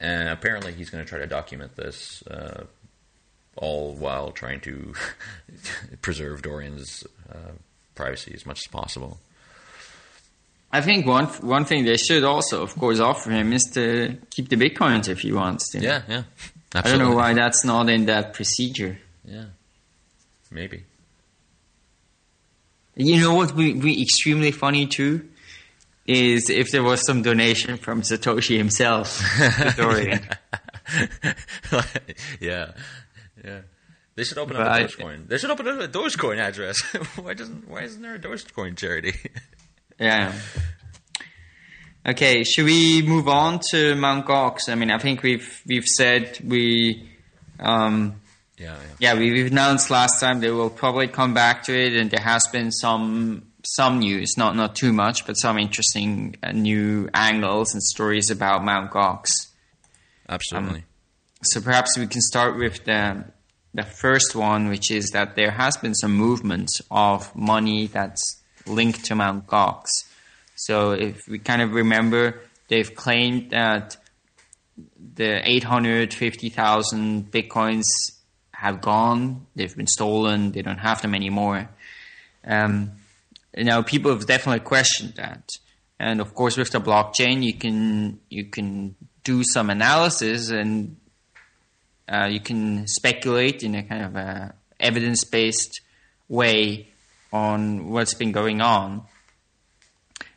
[0.00, 2.64] and apparently he's going to try to document this, uh,
[3.56, 4.92] all while trying to
[6.02, 7.52] preserve Dorian's uh,
[7.94, 9.18] privacy as much as possible.
[10.72, 14.48] I think one one thing they should also, of course, offer him is to keep
[14.48, 15.80] the bitcoins if he wants to.
[15.80, 16.22] Yeah, yeah.
[16.72, 16.80] Absolutely.
[16.82, 18.98] I don't know why that's not in that procedure.
[19.24, 19.46] Yeah.
[20.50, 20.84] Maybe.
[22.96, 25.28] You know what would be extremely funny too?
[26.06, 29.22] Is if there was some donation from Satoshi himself,
[29.76, 30.20] Dorian.
[32.40, 32.72] yeah,
[33.44, 33.60] yeah.
[34.16, 35.28] They should open But up a I- Dogecoin.
[35.28, 36.80] They should open up a Dogecoin address.
[37.16, 37.68] why doesn't?
[37.68, 39.14] Why isn't there a Dogecoin charity?
[40.00, 40.32] Yeah.
[42.06, 44.68] Okay, should we move on to Mount Gox?
[44.68, 47.08] I mean, I think we've we've said we,
[47.60, 48.19] um,
[48.60, 49.14] yeah, yeah.
[49.14, 52.20] yeah, we- we've announced last time they will probably come back to it, and there
[52.32, 53.46] has been some
[53.76, 58.64] some news, not not too much, but some interesting uh, new angles and stories about
[58.64, 59.28] Mount Gox.
[60.28, 60.84] Absolutely.
[61.42, 63.24] So perhaps we can start with the
[63.74, 69.04] the first one, which is that there has been some movement of money that's linked
[69.06, 69.84] to Mount Gox.
[70.56, 73.96] So if we kind of remember, they've claimed that
[75.14, 77.84] the 850,000 bitcoins
[78.60, 81.70] have gone, they've been stolen, they don't have them anymore.
[82.44, 82.92] Um,
[83.56, 85.48] now people have definitely questioned that.
[85.98, 90.96] And of course, with the blockchain, you can you can do some analysis and
[92.06, 95.80] uh, you can speculate in a kind of a evidence based
[96.28, 96.88] way
[97.32, 99.02] on what's been going on.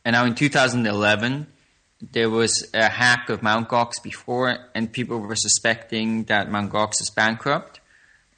[0.05, 1.47] And now in 2011,
[2.11, 3.69] there was a hack of Mt.
[3.69, 6.71] Gox before, and people were suspecting that Mt.
[6.71, 7.79] Gox is bankrupt.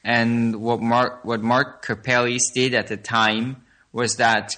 [0.06, 4.56] And what Mark, what Mark Karpelès did at the time was that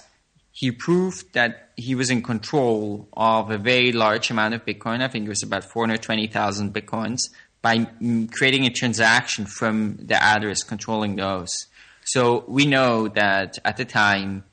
[0.52, 5.00] he proved that he was in control of a very large amount of Bitcoin.
[5.00, 7.20] I think it was about 420,000 Bitcoins
[7.62, 7.86] by
[8.30, 11.66] creating a transaction from the address controlling those.
[12.04, 14.44] So we know that at the time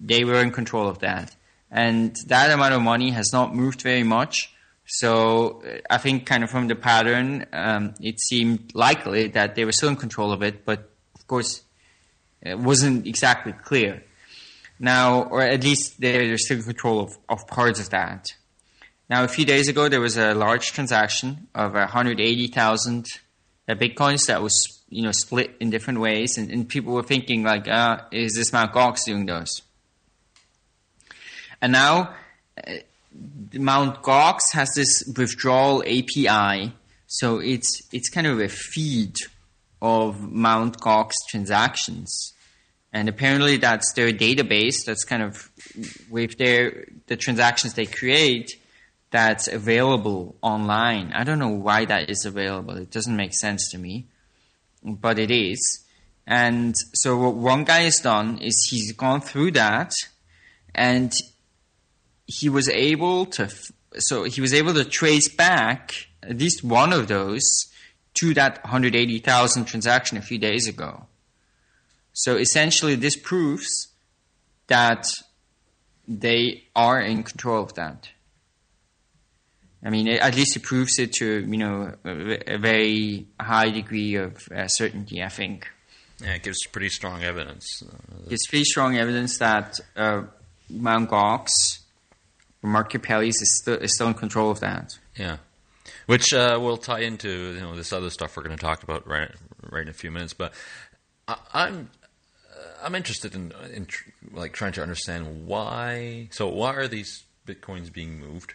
[0.00, 1.36] they were in control of that.
[1.70, 4.54] And that amount of money has not moved very much.
[4.92, 9.64] So uh, I think kind of from the pattern, um, it seemed likely that they
[9.64, 11.62] were still in control of it, but of course
[12.42, 14.02] it wasn't exactly clear.
[14.80, 18.34] Now, or at least they're, still in control of, of parts of that.
[19.08, 23.06] Now, a few days ago, there was a large transaction of 180,000
[23.68, 27.44] uh, bitcoins that was, you know, split in different ways, and, and people were thinking
[27.44, 28.72] like, uh, is this Mt.
[28.72, 29.62] Gox doing those?
[31.62, 32.14] And now,
[33.12, 34.02] Mt.
[34.02, 36.72] Gox has this withdrawal API,
[37.06, 39.16] so it's it's kind of a feed
[39.82, 42.32] of Mount Gox transactions,
[42.92, 44.84] and apparently that's their database.
[44.84, 45.50] That's kind of
[46.10, 48.50] with their the transactions they create
[49.10, 51.12] that's available online.
[51.12, 52.76] I don't know why that is available.
[52.76, 54.06] It doesn't make sense to me,
[54.84, 55.84] but it is.
[56.26, 59.92] And so what one guy has done is he's gone through that,
[60.74, 61.12] and
[62.30, 63.50] he was able to.
[63.98, 67.42] So he was able to trace back at least one of those
[68.14, 71.06] to that 180,000 transaction a few days ago.
[72.12, 73.88] So essentially, this proves
[74.66, 75.06] that
[76.06, 78.10] they are in control of that.
[79.82, 84.36] I mean, at least it proves it to you know a, very high degree of
[84.54, 85.22] uh, certainty.
[85.22, 85.68] I think
[86.20, 87.82] Yeah, it gives pretty strong evidence.
[87.82, 87.96] Uh,
[88.28, 90.24] it's pretty strong evidence that uh,
[90.68, 91.08] Mt.
[91.08, 91.48] Gox,
[92.62, 94.98] Mark Karpelès is still is still in control of that.
[95.16, 95.38] Yeah,
[96.06, 99.06] which uh, will tie into you know this other stuff we're going to talk about
[99.06, 99.30] right
[99.70, 100.34] right in a few minutes.
[100.34, 100.52] But
[101.26, 101.90] I, I'm
[102.52, 106.28] uh, I'm interested in in tr- like trying to understand why.
[106.32, 108.54] So why are these bitcoins being moved?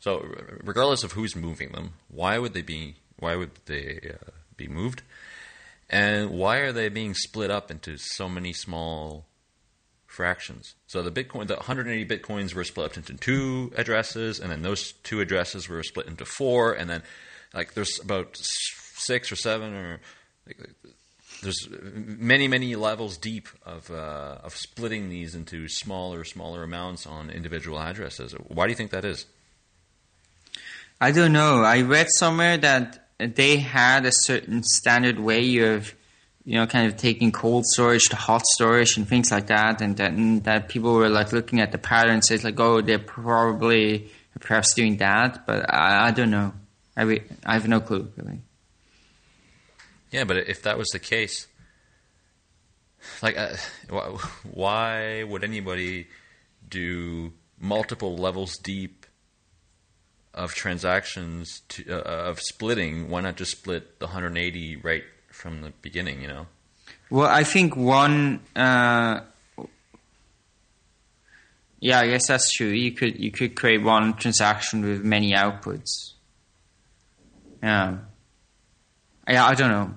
[0.00, 0.26] So
[0.64, 5.02] regardless of who's moving them, why would they be why would they uh, be moved?
[5.88, 9.26] And why are they being split up into so many small
[10.12, 10.74] fractions.
[10.86, 14.92] So the Bitcoin, the 180 Bitcoins were split up into two addresses, and then those
[15.02, 17.02] two addresses were split into four, and then
[17.54, 20.00] like there's about six or seven or
[20.46, 20.58] like,
[21.42, 27.30] there's many many levels deep of uh, of splitting these into smaller smaller amounts on
[27.30, 28.32] individual addresses.
[28.32, 29.26] Why do you think that is?
[31.00, 31.64] I don't know.
[31.64, 35.94] I read somewhere that they had a certain standard way of,
[36.44, 39.96] you know, kind of taking cold storage to hot storage and things like that, and
[39.96, 42.98] that, and that people were like looking at the pattern and says like, oh, they're
[42.98, 46.52] probably perhaps doing that, but I, I don't know.
[46.96, 48.40] I re- I have no clue really.
[50.10, 51.46] Yeah, but if that was the case,
[53.22, 53.56] like, uh,
[54.52, 56.08] why would anybody
[56.68, 59.06] do multiple levels deep
[60.34, 63.08] of transactions to, uh, of splitting?
[63.08, 65.04] Why not just split the 180 right
[65.42, 66.22] from the beginning?
[66.22, 66.46] You know?
[67.10, 68.40] Well, I think one.
[68.54, 69.20] Uh,
[71.80, 72.68] yeah, I guess that's true.
[72.68, 76.12] You could you could create one transaction with many outputs.
[77.60, 77.98] Yeah.
[79.28, 79.94] Yeah, I don't know.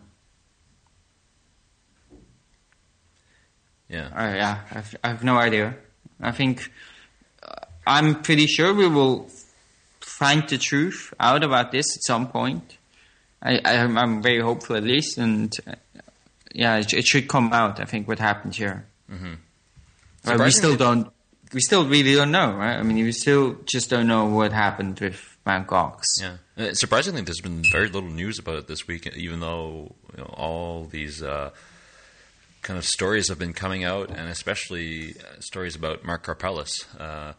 [3.88, 4.08] Yeah.
[4.08, 5.76] Uh, yeah, I've, I have no idea.
[6.20, 6.72] I think
[7.44, 9.30] uh, I'm pretty sure we will
[10.00, 12.78] find the truth out about this at some point.
[13.42, 15.76] I, I am I'm very hopeful at least, and uh,
[16.54, 17.80] yeah, it, it should come out.
[17.80, 18.86] I think what happened here.
[19.12, 19.34] Mm-hmm.
[20.26, 21.12] Well, we still don't.
[21.54, 22.76] We still really don't know, right?
[22.78, 26.02] I mean, we still just don't know what happened with Gox.
[26.20, 30.24] Yeah, Uh, surprisingly, there's been very little news about it this week, even though you
[30.24, 31.52] know, all these uh,
[32.64, 36.72] kind of stories have been coming out, and especially uh, stories about Mark Karpelès.
[37.00, 37.34] Uh,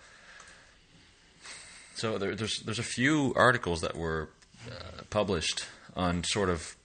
[1.96, 4.28] so there, there's there's a few articles that were
[4.70, 5.66] uh, published
[5.96, 6.76] on sort of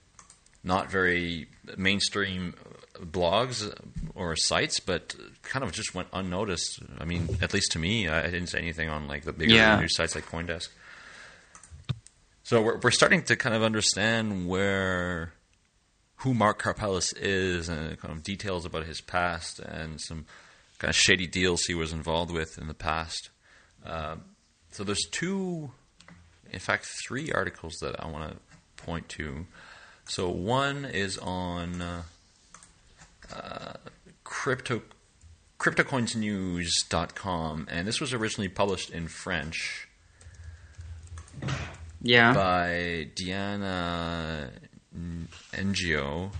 [0.64, 1.46] not very
[1.76, 2.54] mainstream
[2.98, 3.72] blogs
[4.14, 6.80] or sites, but kind of just went unnoticed.
[6.98, 9.78] I mean, at least to me, I didn't say anything on like the bigger Yeah.
[9.80, 10.68] news sites like CoinDesk.
[12.44, 15.32] So we're we're starting to kind of understand where
[16.16, 20.24] who Mark Karpelès is and kind of details about his past and some
[20.78, 23.30] kind of shady deals he was involved with in the past.
[23.84, 24.22] Um,
[24.70, 25.72] so there's two,
[26.52, 28.36] in fact, three articles that I want to
[28.84, 29.46] point to.
[30.04, 32.02] So one is on uh,
[33.34, 33.72] uh,
[34.24, 34.82] crypto
[35.58, 39.86] cryptocoinsnews.com and this was originally published in French
[42.02, 42.32] Yeah.
[42.34, 44.50] by Diana
[45.52, 46.32] Ngio.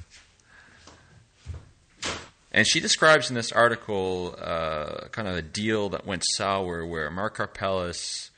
[2.51, 7.09] And she describes in this article uh, kind of a deal that went sour where
[7.11, 8.31] Mark Karpelès,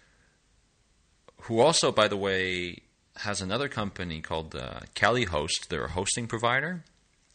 [1.42, 2.78] who also, by the way,
[3.16, 6.84] has another company called uh, KalyHost, they're a hosting provider,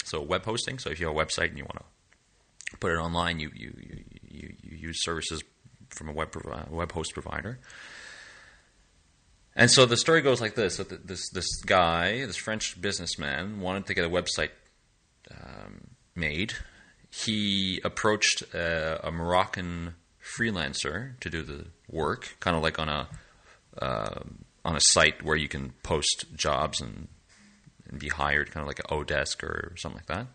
[0.04, 0.80] so web hosting.
[0.80, 1.78] So if you have a website and you want
[2.72, 5.44] to put it online, you, you, you, you, you use services
[5.90, 7.60] from a web, provi- web host provider.
[9.56, 13.88] And so the story goes like this: th- this this guy, this French businessman, wanted
[13.88, 14.52] to get a website
[15.32, 16.54] um, made.
[17.10, 23.10] He approached uh, a Moroccan freelancer to do the work, kind of like on a
[23.82, 24.22] uh,
[24.66, 27.08] on a site where you can post jobs and
[27.90, 30.28] and be hired, kind of like an Odesk or something like that.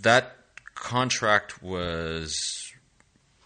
[0.00, 0.36] That
[0.74, 2.72] contract was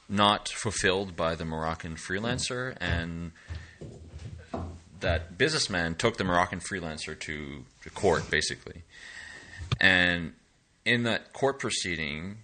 [0.09, 3.33] not fulfilled by the Moroccan freelancer, and
[5.01, 8.85] that businessman took the Moroccan freelancer to, to court, basically.
[9.81, 10.33] And
[10.85, 12.39] in that court proceeding,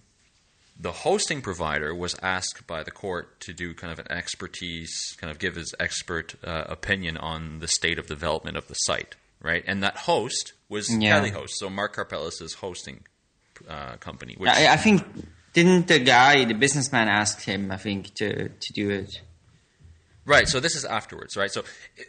[0.79, 5.29] the hosting provider was asked by the court to do kind of an expertise, kind
[5.31, 9.63] of give his expert uh, opinion on the state of development of the site, right?
[9.67, 11.19] And that host was Yeah.
[11.21, 13.05] KalyHost, so Mark Karpelès' hosting
[13.69, 14.35] uh, company.
[14.37, 15.03] Which, I, I think
[15.53, 17.71] didn't the guy, the businessman, ask him?
[17.71, 19.21] I think to to do it.
[20.25, 20.47] Right.
[20.47, 21.51] So this is afterwards, right?
[21.51, 21.67] So the,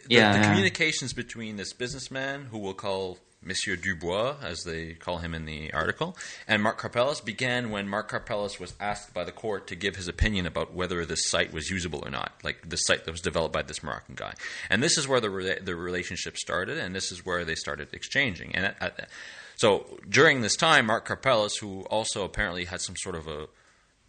[0.09, 0.49] Yeah, the yeah.
[0.49, 5.71] communications between this businessman, who we'll call Monsieur Dubois, as they call him in the
[5.73, 6.17] article,
[6.47, 10.07] and Mark Karpelès began when Mark Karpelès was asked by the court to give his
[10.07, 13.53] opinion about whether this site was usable or not, like the site that was developed
[13.53, 14.33] by this Moroccan guy.
[14.69, 17.93] And this is where the rela- the relationship started, and this is where they started
[17.93, 18.55] exchanging.
[18.55, 19.09] And at,
[19.55, 23.47] so during this time, Mark Karpelès, who also apparently had some sort of a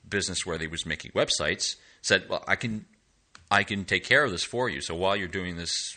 [0.09, 2.87] business where they was making websites, said, "Well, I can
[3.51, 4.81] I can take care of this for you.
[4.81, 5.97] So while you're doing this,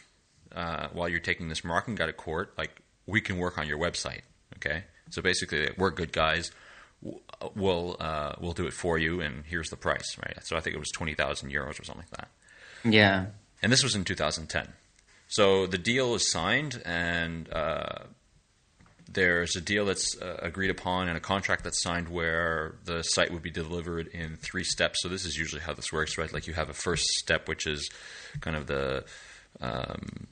[0.53, 3.77] uh, while you're taking this Moroccan guy to court, like we can work on your
[3.77, 4.21] website.
[4.57, 4.83] Okay.
[5.09, 6.51] So basically, we're good guys.
[7.55, 10.37] We'll uh, we'll do it for you, and here's the price, right?
[10.45, 12.27] So I think it was twenty thousand euros or something like that.
[12.83, 13.27] Yeah.
[13.61, 14.67] And this was in 2010.
[15.27, 18.03] So the deal is signed, and uh,
[19.11, 23.31] there's a deal that's uh, agreed upon and a contract that's signed where the site
[23.31, 25.01] would be delivered in three steps.
[25.01, 26.31] So this is usually how this works, right?
[26.31, 27.89] Like you have a first step, which is
[28.41, 29.05] kind of the
[29.61, 30.27] um,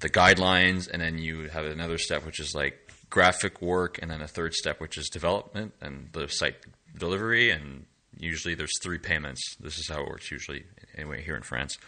[0.00, 4.20] the guidelines, and then you have another step, which is like graphic work, and then
[4.20, 6.56] a third step, which is development and the site
[6.96, 7.50] delivery.
[7.50, 7.86] And
[8.18, 9.42] usually there's three payments.
[9.58, 10.64] This is how it works usually,
[10.96, 11.78] anyway, here in France.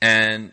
[0.00, 0.52] And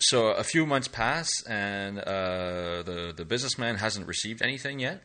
[0.00, 5.02] so a few months pass, and uh, the the businessman hasn't received anything yet.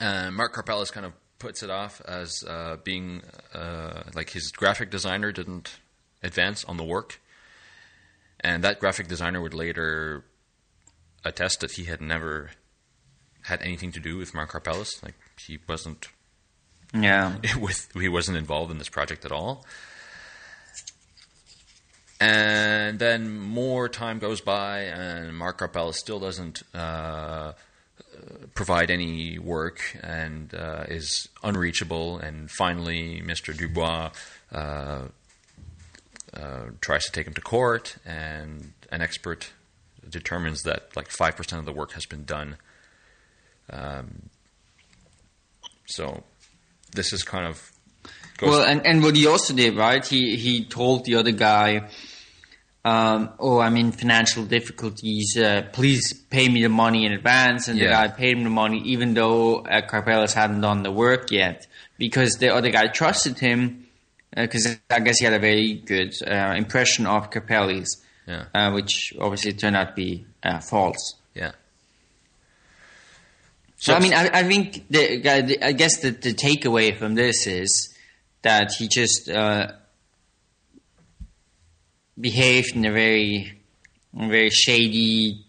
[0.00, 3.22] And Mark Karpelès kind of puts it off as uh, being
[3.54, 5.76] uh, like his graphic designer didn't
[6.22, 7.20] advance on the work,
[8.40, 10.24] and that graphic designer would later
[11.24, 12.50] attest that he had never
[13.42, 15.02] had anything to do with Mark Karpelès.
[15.02, 16.08] Like he wasn't
[16.94, 17.36] Yeah.
[17.58, 19.64] with he wasn't involved in this project at all.
[22.20, 27.52] And then more time goes by, and Mark Karpelès still doesn't uh,
[28.54, 32.18] provide any work and uh, is unreachable.
[32.18, 33.54] And finally, Mr.
[33.56, 34.10] Dubois
[34.52, 35.08] uh,
[36.36, 39.50] uh, tries to take him to court, and an expert
[40.08, 42.56] determines that like five percent of the work has been done.
[43.70, 44.28] Um,
[45.86, 46.22] so
[46.94, 47.70] this is kind of
[48.38, 50.04] goes Well, and, and what he also did, right?
[50.04, 51.88] He he told the other guy,
[52.84, 55.36] um, "Oh, I'm in financial difficulties.
[55.36, 57.84] Uh, please pay me the money in advance." And Yeah.
[57.86, 61.66] the guy paid him the money, even though uh, Karpelès hadn't done the work yet,
[61.96, 63.83] because the other guy trusted him.
[64.34, 67.86] Because I guess he had a very good uh, impression of Karpelès,
[68.26, 68.46] Yeah.
[68.54, 71.14] uh, which obviously turned out to be uh, false.
[71.34, 71.52] Yeah.
[73.76, 77.46] So I mean, I, I think the, the I guess the, the takeaway from this
[77.46, 77.94] is
[78.42, 79.72] that he just uh,
[82.20, 83.60] behaved in a very,
[84.14, 85.44] very shady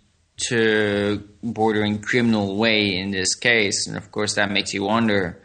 [0.50, 5.42] to bordering criminal way in this case, and of course that makes you wonder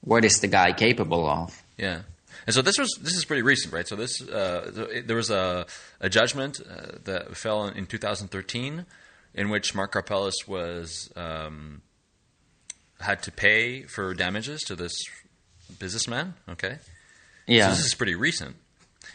[0.00, 1.62] what is the guy capable of.
[1.76, 2.00] Yeah.
[2.46, 3.86] And so this was this is pretty recent, right?
[3.88, 5.66] So this uh, there was a
[6.00, 8.86] a judgment uh, that fell in, in 2013
[9.34, 11.82] in which Mark Karpelès was um,
[13.00, 14.94] had to pay for damages to this
[15.78, 16.34] businessman.
[16.48, 16.78] Okay.
[17.46, 18.56] Yeah, So this is pretty recent.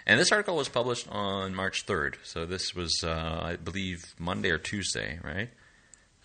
[0.06, 2.16] And this article was published on March 3rd.
[2.24, 5.50] So this was, uh, I believe, Monday or Tuesday, right?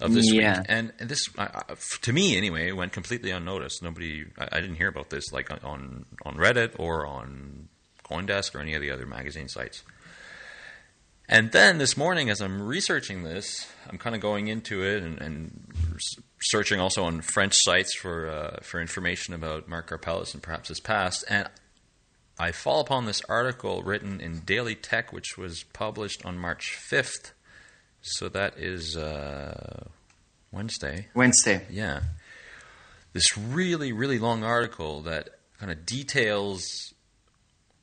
[0.04, 0.58] Of this Yeah.
[0.60, 0.66] week.
[0.68, 3.82] And, and this, I, I, f- to me anyway, went completely unnoticed.
[3.82, 7.68] Nobody, I, I didn't hear about this like on, on Reddit or on
[8.08, 9.82] Coindesk or any of the other magazine sites.
[11.26, 15.18] And then this morning, as I'm researching this, I'm kind of going into it and,
[15.22, 15.72] and
[16.42, 20.80] searching also on French sites for uh, for information about Mark Karpelès and perhaps his
[20.80, 21.24] past.
[21.30, 21.48] And
[22.38, 27.30] I fall upon this article written in Daily Tech, which was published on March 5th.
[28.06, 29.84] So that is uh,
[30.52, 31.08] Wednesday.
[31.14, 31.64] Wednesday.
[31.70, 32.00] Yeah.
[33.14, 36.92] This really, really long article that kind of details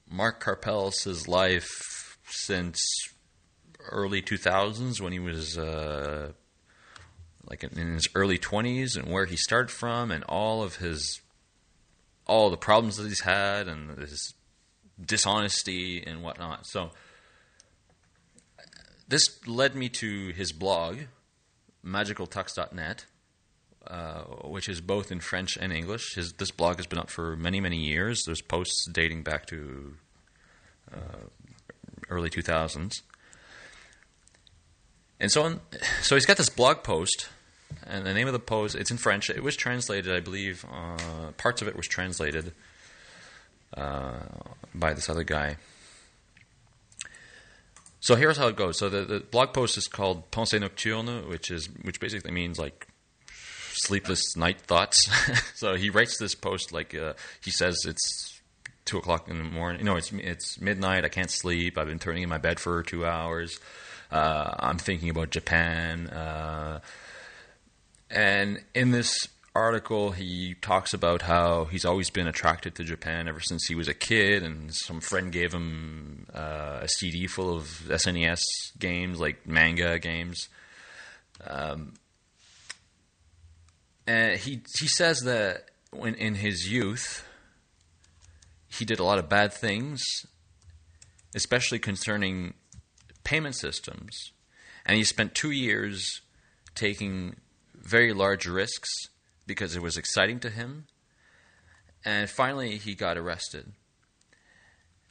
[0.08, 2.86] Mark Karpelès' life since
[3.90, 6.34] early 2000s when he was uh,
[7.50, 11.20] like in, in his early 20s and where he started from and all of his
[12.28, 14.36] all the problems that he's had and his
[15.04, 16.68] dishonesty and whatnot.
[16.68, 16.92] So
[19.12, 21.00] this led me to his blog,
[21.86, 23.06] magicaltux.net,
[23.86, 26.16] uh, which is both in French and English.
[26.16, 28.24] His, this blog has been up for many, many years.
[28.26, 29.96] There's posts dating back to
[30.94, 31.28] uh,
[32.10, 33.02] early 2000s.
[35.20, 35.60] And so, on,
[36.02, 37.28] so he's got this blog post,
[37.86, 39.30] and the name of the post, it's in French.
[39.30, 42.54] It was translated, I believe, uh, parts of it was translated
[43.76, 44.20] uh,
[44.74, 45.58] by this other guy.
[48.02, 48.80] So here's how it goes.
[48.80, 52.88] So the, the blog post is called Pensée Nocturne, which is which basically means like
[53.74, 55.08] sleepless night thoughts.
[55.56, 58.42] so he writes this post like uh, he says it's
[58.86, 59.86] two o'clock in the morning.
[59.86, 61.06] No, it's it's midnight.
[61.06, 61.78] I can't sleep.
[61.78, 63.60] I've been turning in my bed for two hours.
[64.12, 66.08] Uh, I'm thinking about Japan.
[66.08, 66.80] Uh,
[68.10, 73.40] and in this article, he talks about how he's always been attracted to Japan ever
[73.40, 77.64] since he was a kid, and some friend gave him uh, a CD full of
[77.88, 78.42] SNES
[78.80, 80.48] games, like manga games.
[81.46, 81.94] Um,
[84.08, 87.26] and he he says that when in his youth,
[88.70, 90.02] he did a lot of bad things,
[91.36, 92.54] especially concerning
[93.24, 94.32] payment systems,
[94.86, 96.22] and he spent two years
[96.74, 97.36] taking
[97.76, 98.90] very large risks
[99.46, 100.86] because it was exciting to him.
[102.04, 103.74] And finally, he got arrested,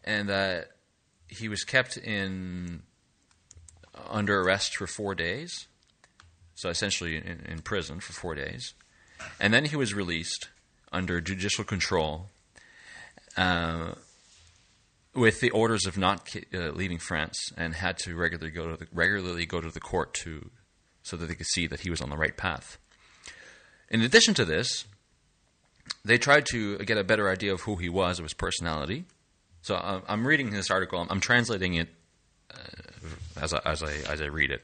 [0.05, 0.71] and that
[1.29, 2.83] he was kept in
[4.09, 5.69] under arrest for four days.
[6.55, 8.75] So essentially, in, in prison for four days,
[9.39, 10.49] and then he was released
[10.93, 12.27] under judicial control.
[13.37, 13.93] Uh,
[15.15, 18.87] with the orders of not uh, leaving France, and had to regularly go to the,
[18.93, 20.51] regularly go to the court to
[21.03, 22.79] so that they could see that he was on the right path.
[23.91, 24.85] In addition to this,
[26.05, 29.05] they tried to get a better idea of who he was, of his personality.
[29.63, 31.05] So uh, I'm reading this article.
[31.09, 31.89] I'm, translating it
[32.53, 32.61] uh,
[33.41, 34.63] as I, as I as I read it.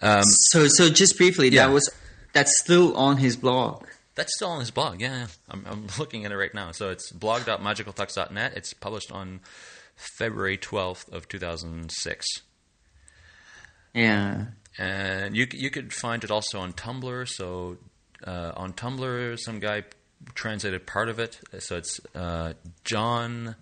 [0.00, 1.66] so, so just briefly, yeah.
[1.66, 1.88] that was
[2.32, 3.86] that's still on his blog.
[4.14, 5.00] That's still on his blog.
[5.00, 5.26] Yeah, yeah.
[5.48, 6.72] I'm, I'm looking at it right now.
[6.72, 8.52] So it's blog.magicaltux.net.
[8.56, 9.40] It's published on
[9.96, 12.26] February 12th of 2006.
[13.94, 14.44] Yeah.
[14.78, 17.28] And you you could find it also on Tumblr.
[17.28, 17.76] So
[18.26, 19.84] uh, on Tumblr, some guy
[20.34, 21.40] translated part of it.
[21.58, 22.52] So it's uh,
[22.84, 23.56] John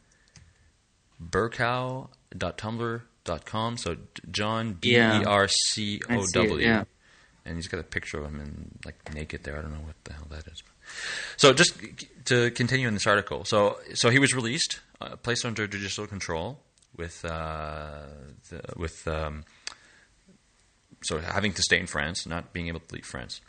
[1.23, 3.77] Bercow.tumblr.com.
[3.77, 3.97] So
[4.31, 6.59] John B E R C O W.
[6.59, 6.85] yeah.
[7.45, 9.59] And he's got a picture of him in like naked there.
[9.59, 10.63] I don't know what the hell that is.
[11.37, 11.75] So just
[12.27, 16.61] to continue in this article, so so he was released, uh, placed under judicial control
[16.97, 18.03] with uh,
[18.51, 19.45] the, with um,
[21.03, 23.41] so having to stay in France, not being able to leave France.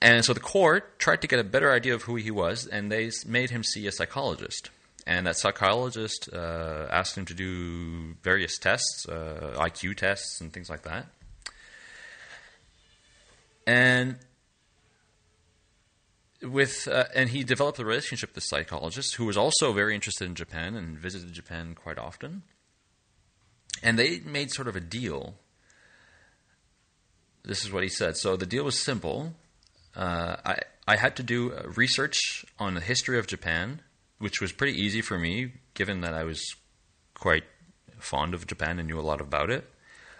[0.00, 2.92] And so the court tried to get a better idea of who he was, and
[2.92, 4.70] they made him see a psychologist.
[5.06, 10.70] and that psychologist uh, asked him to do various tests, uh, IQ tests, and things
[10.70, 11.06] like that.
[13.66, 14.16] And
[16.42, 20.26] with uh, and he developed a relationship with the psychologist who was also very interested
[20.26, 22.42] in Japan and visited Japan quite often.
[23.82, 25.36] And they made sort of a deal.
[27.44, 28.16] This is what he said.
[28.16, 29.34] So the deal was simple.
[29.94, 33.80] Uh, I I had to do research on the history of Japan,
[34.18, 36.42] which was pretty easy for me, given that I was
[37.14, 37.44] quite
[37.98, 39.70] fond of Japan and knew a lot about it.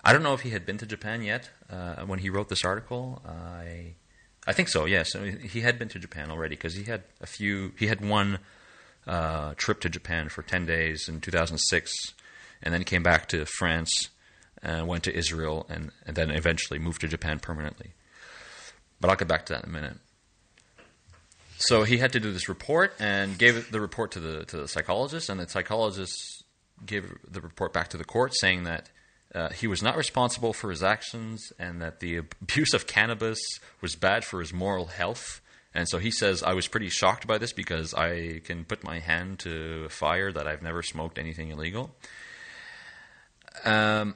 [0.02, 2.64] I don't know if he had been to Japan yet uh, when he wrote this
[2.64, 3.22] article.
[3.26, 3.94] I
[4.46, 4.84] I think so.
[4.84, 7.72] Yes, he had been to Japan already because he had a few.
[7.78, 8.38] He had one
[9.06, 11.92] uh, trip to Japan for ten days in 2006,
[12.62, 14.10] and then came back to France
[14.64, 17.92] and went to Israel, and, and then eventually moved to Japan permanently.
[19.00, 19.98] But I'll get back to that in a minute.
[21.58, 24.68] So he had to do this report and gave the report to the to the
[24.68, 26.44] psychologist, and the psychologist
[26.84, 28.90] gave the report back to the court, saying that
[29.34, 33.38] uh, he was not responsible for his actions and that the abuse of cannabis
[33.80, 35.40] was bad for his moral health.
[35.74, 39.00] And so he says, I was pretty shocked by this because I can put my
[39.00, 41.90] hand to a fire that I've never smoked anything illegal.
[43.64, 44.14] Um,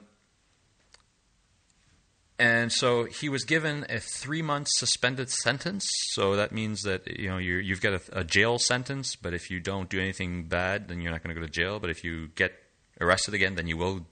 [2.39, 5.87] and so he was given a three month suspended sentence.
[6.11, 9.51] So that means that you know you have got a, a, jail sentence, but if
[9.51, 11.79] you don't do anything bad, then you're not going to go to jail.
[11.79, 12.53] But if you get
[13.01, 14.05] arrested again, then you will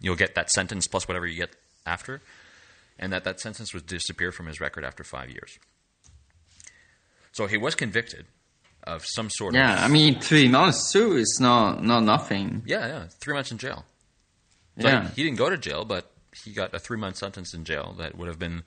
[0.00, 2.22] you'll get that sentence plus whatever you get after,
[3.00, 5.58] and that that sentence would disappear from his record after five years.
[7.32, 8.26] So he was convicted
[8.84, 9.78] of some sort yeah, of.
[9.80, 12.62] Yeah, I mean, three months too is not not nothing.
[12.64, 13.84] Yeah, yeah, three months in jail.
[14.78, 16.11] So yeah, he, he, didn't go to jail, but
[16.44, 18.62] he got a three month sentence in jail that would have been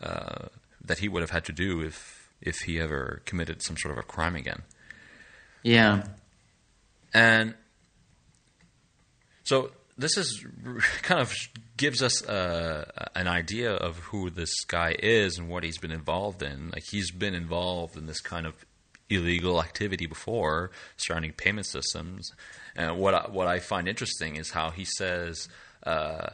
[0.00, 0.46] uh,
[0.84, 3.98] that he would have had to do if if he ever committed some sort of
[3.98, 4.62] a crime again.
[5.62, 6.04] Yeah,
[7.12, 7.54] and
[9.42, 10.46] so this is
[11.02, 11.34] kind of
[11.76, 16.42] gives us uh, an idea of who this guy is and what he's been involved
[16.42, 16.70] in.
[16.70, 18.54] Like he's been involved in this kind of
[19.10, 22.30] illegal activity before surrounding payment systems.
[22.76, 25.48] And what I, what I find interesting is how he says.
[25.82, 26.30] Uh,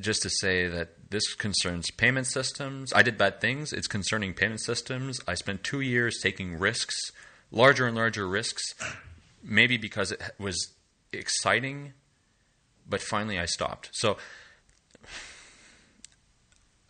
[0.00, 2.92] just to say that this concerns payment systems.
[2.94, 3.72] I did bad things.
[3.72, 5.20] It's concerning payment systems.
[5.26, 6.96] I spent two years taking risks,
[7.50, 8.74] larger and larger risks,
[9.42, 10.74] maybe because it was
[11.12, 11.94] exciting
[12.88, 13.90] but finally I stopped.
[13.92, 14.16] So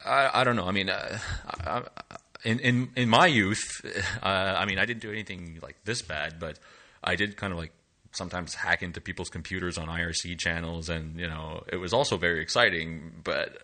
[0.04, 0.66] I, I don't know.
[0.66, 1.82] I mean, uh, I,
[2.44, 3.80] in in in my youth,
[4.22, 6.58] uh, I mean, I didn't do anything like this bad, but
[7.02, 7.72] I did kind of like
[8.12, 12.40] sometimes hack into people's computers on IRC channels, and you know, it was also very
[12.40, 13.12] exciting.
[13.24, 13.58] But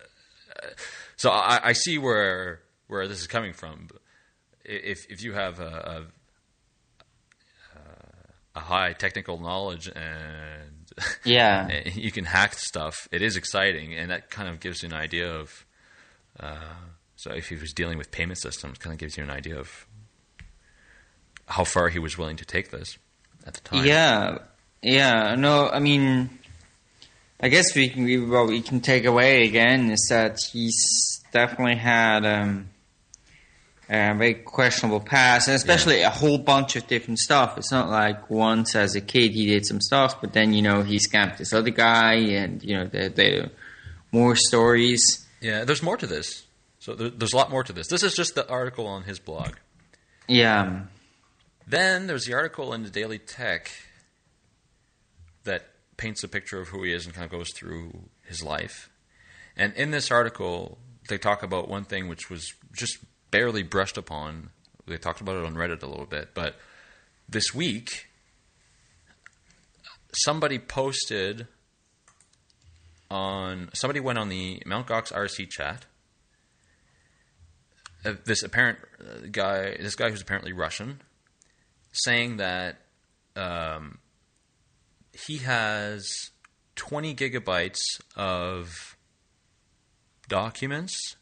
[0.61, 0.67] uh,
[1.15, 3.89] so I, I, see where where this is coming from.
[4.63, 6.05] If if you have a,
[7.75, 7.79] a,
[8.55, 10.91] a high technical knowledge and
[11.23, 13.07] yeah, you can hack stuff.
[13.11, 15.65] It is exciting, and that kind of gives you an idea of.
[16.39, 16.73] Uh,
[17.17, 19.87] so if he was dealing with payment systems, kind of gives you an idea of
[21.47, 22.97] how far he was willing to take this
[23.45, 23.85] at the time.
[23.85, 24.39] Yeah,
[24.81, 25.35] yeah.
[25.35, 26.29] No, I mean,
[27.39, 31.75] I guess we can we, what we can take away again is that he's definitely
[31.75, 32.69] had um,
[33.89, 36.07] uh, very questionable past, and especially yeah.
[36.07, 37.57] a whole bunch of different stuff.
[37.57, 40.81] It's not like once as a kid he did some stuff, but then you know
[40.81, 43.49] he scammed this other guy, and you know there, there are
[44.11, 45.25] more stories.
[45.41, 46.45] Yeah, there's more to this.
[46.79, 47.87] So there's a lot more to this.
[47.87, 49.55] This is just the article on his blog.
[50.27, 50.83] Yeah.
[51.67, 53.71] Then there's the article in the Daily Tech
[55.43, 58.89] that paints a picture of who he is and kind of goes through his life.
[59.57, 60.77] And in this article,
[61.09, 62.97] they talk about one thing which was just
[63.31, 64.49] barely brushed upon.
[64.85, 66.55] They talked about it on Reddit a little bit, but
[67.27, 68.07] this week
[70.13, 71.47] somebody posted
[73.09, 75.85] on somebody went on the Mount Gox IRC chat.
[78.03, 81.01] Uh, this apparent uh, guy, this guy who's apparently Russian,
[81.95, 82.77] saying that
[83.35, 83.99] um,
[85.13, 86.31] he has
[86.75, 87.81] 20 gigabytes
[88.15, 88.97] of
[90.27, 91.15] documents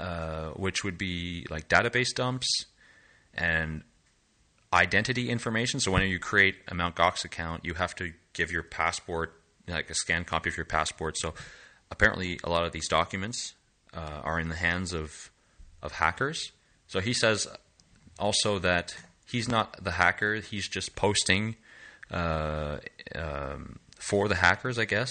[0.00, 2.48] uh, which would be like database dumps
[3.34, 3.82] and
[4.72, 5.78] identity information.
[5.78, 6.96] So when you create a Mt.
[6.96, 9.34] Gox account, you have to give your passport,
[9.68, 11.18] like a scanned copy of your passport.
[11.18, 11.34] So
[11.90, 13.54] apparently, a lot of these documents
[13.92, 15.30] uh, are in the hands of
[15.82, 16.52] of hackers.
[16.86, 17.46] So he says
[18.18, 18.96] also that
[19.30, 21.56] he's not the hacker; he's just posting
[22.10, 22.78] uh,
[23.14, 25.10] um, for the hackers, I guess.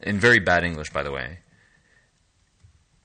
[0.00, 1.38] In very bad English, by the way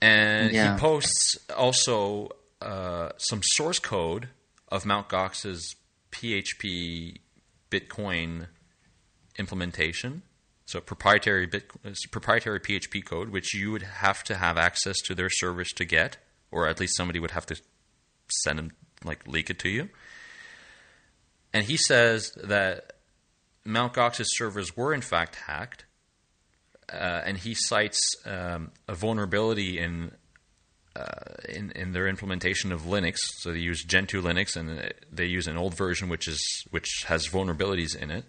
[0.00, 0.74] and yeah.
[0.74, 2.30] he posts also
[2.60, 4.28] uh, some source code
[4.68, 5.08] of Mt.
[5.08, 5.76] Gox's
[6.12, 7.18] PHP
[7.70, 8.46] Bitcoin
[9.38, 10.22] implementation.
[10.66, 11.70] So proprietary bit,
[12.10, 16.18] proprietary PHP code, which you would have to have access to their servers to get,
[16.50, 17.56] or at least somebody would have to
[18.28, 18.72] send them
[19.04, 19.88] like leak it to you.
[21.52, 22.92] And he says that
[23.64, 23.92] Mt.
[23.92, 25.84] Gox's servers were in fact hacked,
[26.92, 30.12] uh, and he cites um, a vulnerability in,
[30.96, 31.04] uh,
[31.48, 33.16] in in their implementation of Linux.
[33.38, 37.28] So they use Gentoo Linux, and they use an old version which is which has
[37.28, 38.24] vulnerabilities in it.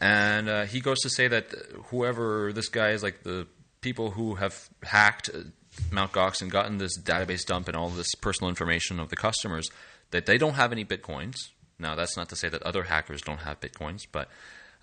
[0.00, 1.52] And uh, he goes to say that
[1.86, 3.46] whoever this guy is, like the
[3.82, 5.28] people who have hacked
[5.92, 6.12] Mt.
[6.12, 9.68] Gox and gotten this database dump and all this personal information of the customers,
[10.10, 11.36] that they don't have any bitcoins.
[11.78, 14.28] Now, that's not to say that other hackers don't have bitcoins, but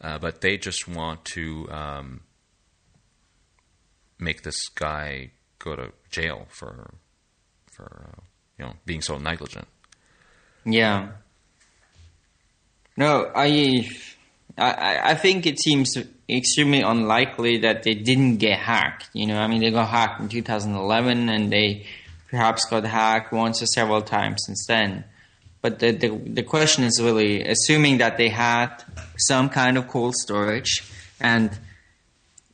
[0.01, 2.21] uh, but they just want to um,
[4.19, 6.93] make this guy go to jail for
[7.71, 8.21] for uh,
[8.57, 9.67] you know being so negligent.
[10.65, 11.09] Yeah.
[12.97, 13.87] No, I,
[14.57, 15.95] I, I think it seems
[16.27, 19.09] extremely unlikely that they didn't get hacked.
[19.13, 21.85] You know, I mean, they got hacked in 2011, and they
[22.29, 25.05] perhaps got hacked once or several times since then.
[25.61, 28.83] But the, the, the question is really assuming that they had
[29.17, 30.83] some kind of cold storage,
[31.19, 31.51] and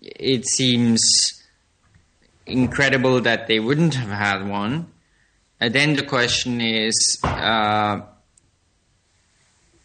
[0.02, 1.02] it seems
[2.46, 4.88] incredible that they wouldn't have had one.
[5.60, 8.02] And then the question is, uh,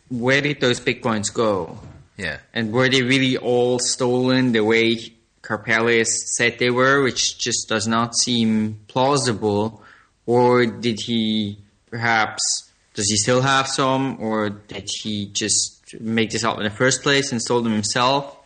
[0.08, 1.78] where did those bitcoins go?
[2.16, 2.38] Yeah.
[2.52, 4.96] And were they really all stolen the way
[5.42, 9.82] Karpelès said they were, which just does not seem plausible?
[10.26, 11.58] Or did he
[11.90, 12.67] perhaps,
[12.98, 14.20] does he still have some?
[14.20, 18.36] Or did he just make this up in the first place and sold them himself?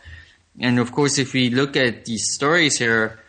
[0.59, 3.19] And of course, if we look at these stories here,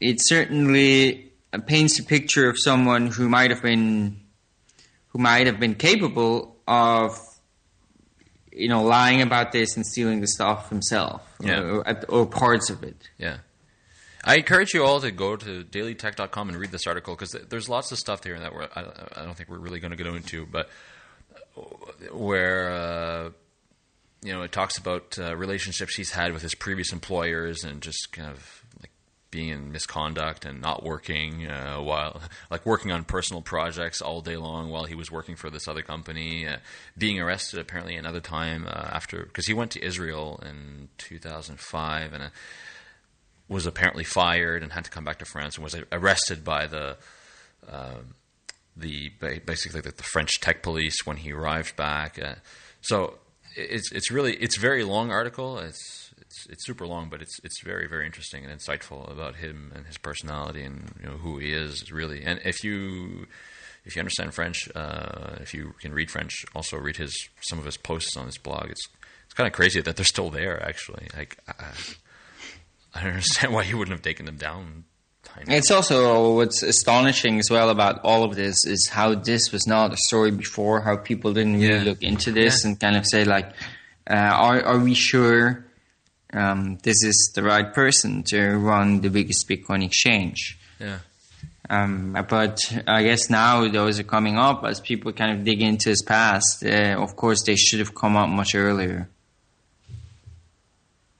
[0.00, 1.30] it certainly
[1.66, 4.18] paints a picture of someone who might have been,
[5.08, 7.18] who might have been capable of
[8.50, 11.60] you know, lying about this and stealing the stuff himself, Yeah.
[11.60, 12.96] or, or parts of it.
[13.18, 13.36] Yeah.
[14.28, 17.92] I encourage you all to go to dailytech.com and read this article because there's lots
[17.92, 18.84] of stuff here that we're, I,
[19.16, 20.68] I don't think we're really going to go into, but
[22.12, 23.30] where uh,
[24.22, 28.12] you know it talks about uh, relationships he's had with his previous employers and just
[28.12, 28.90] kind of like
[29.30, 32.20] being in misconduct and not working uh, while
[32.50, 35.82] like working on personal projects all day long while he was working for this other
[35.82, 36.58] company, uh,
[36.98, 42.30] being arrested apparently another time uh, after because he went to Israel in 2005 and.
[43.48, 46.66] Uh, was apparently fired and had to come back to France and was arrested by
[46.66, 46.96] the
[47.70, 48.14] um,
[48.76, 49.10] the
[49.44, 52.22] basically the, the, French tech police when he arrived back.
[52.22, 52.36] Uh,
[52.80, 53.18] so
[53.56, 55.58] it's it's really it's very long article.
[55.58, 59.72] It's it's it's super long, but it's it's very very interesting and insightful about him
[59.74, 62.22] and his personality and you know who he is really.
[62.22, 63.26] And if you
[63.84, 67.64] if you understand French, uh, if you can read French, also read his some of
[67.64, 68.70] his posts on his blog.
[68.70, 68.88] It's
[69.24, 70.62] it's kind of crazy that they're still there.
[70.62, 71.38] Actually, like.
[71.48, 71.72] Uh,
[72.94, 74.84] I don't understand why he wouldn't have taken them down.
[75.46, 79.92] It's also what's astonishing as well about all of this is how this was not
[79.92, 80.80] a story before.
[80.80, 81.82] How people didn't really Yeah.
[81.84, 82.70] look into this Yeah.
[82.70, 83.52] and kind of say like,
[84.10, 85.64] uh, "Are are we sure
[86.32, 90.98] um, this is the right person to run the biggest Bitcoin exchange?" Yeah.
[91.70, 95.90] Um, but I guess now those are coming up as people kind of dig into
[95.90, 96.64] his past.
[96.64, 99.08] Uh, of course, they should have come up much earlier.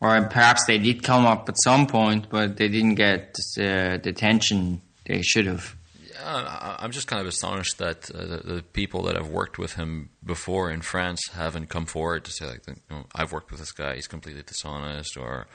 [0.00, 4.10] Or perhaps they did come up at some point, but they didn't get uh, the
[4.10, 5.74] attention they should have.
[6.12, 9.74] Yeah, I'm just kind of astonished that uh, the, the people that have worked with
[9.74, 13.60] him before in France haven't come forward to say like, you know, "I've worked with
[13.60, 13.94] this guy.
[13.96, 15.46] He's completely dishonest," or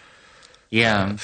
[0.69, 1.15] Yeah,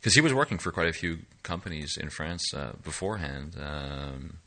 [0.00, 3.56] because he was working for quite a few companies in France uh, beforehand.
[3.60, 4.38] Um,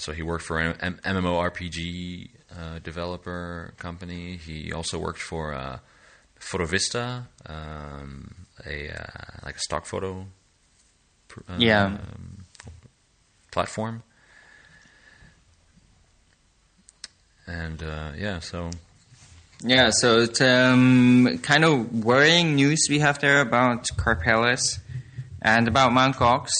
[0.00, 4.36] so he worked for an MMORPG uh, developer company.
[4.36, 5.78] He also worked for uh,
[6.40, 8.34] Photovista, um,
[8.66, 10.26] a uh, like a stock photo
[11.48, 11.84] uh, Yeah.
[11.84, 12.44] um,
[13.52, 14.02] platform.
[17.46, 18.70] And uh, yeah, so
[19.62, 19.90] yeah.
[19.90, 24.78] So it's um, kind of worrying news we have there about Karpelès
[25.42, 26.50] and about Mount Gox.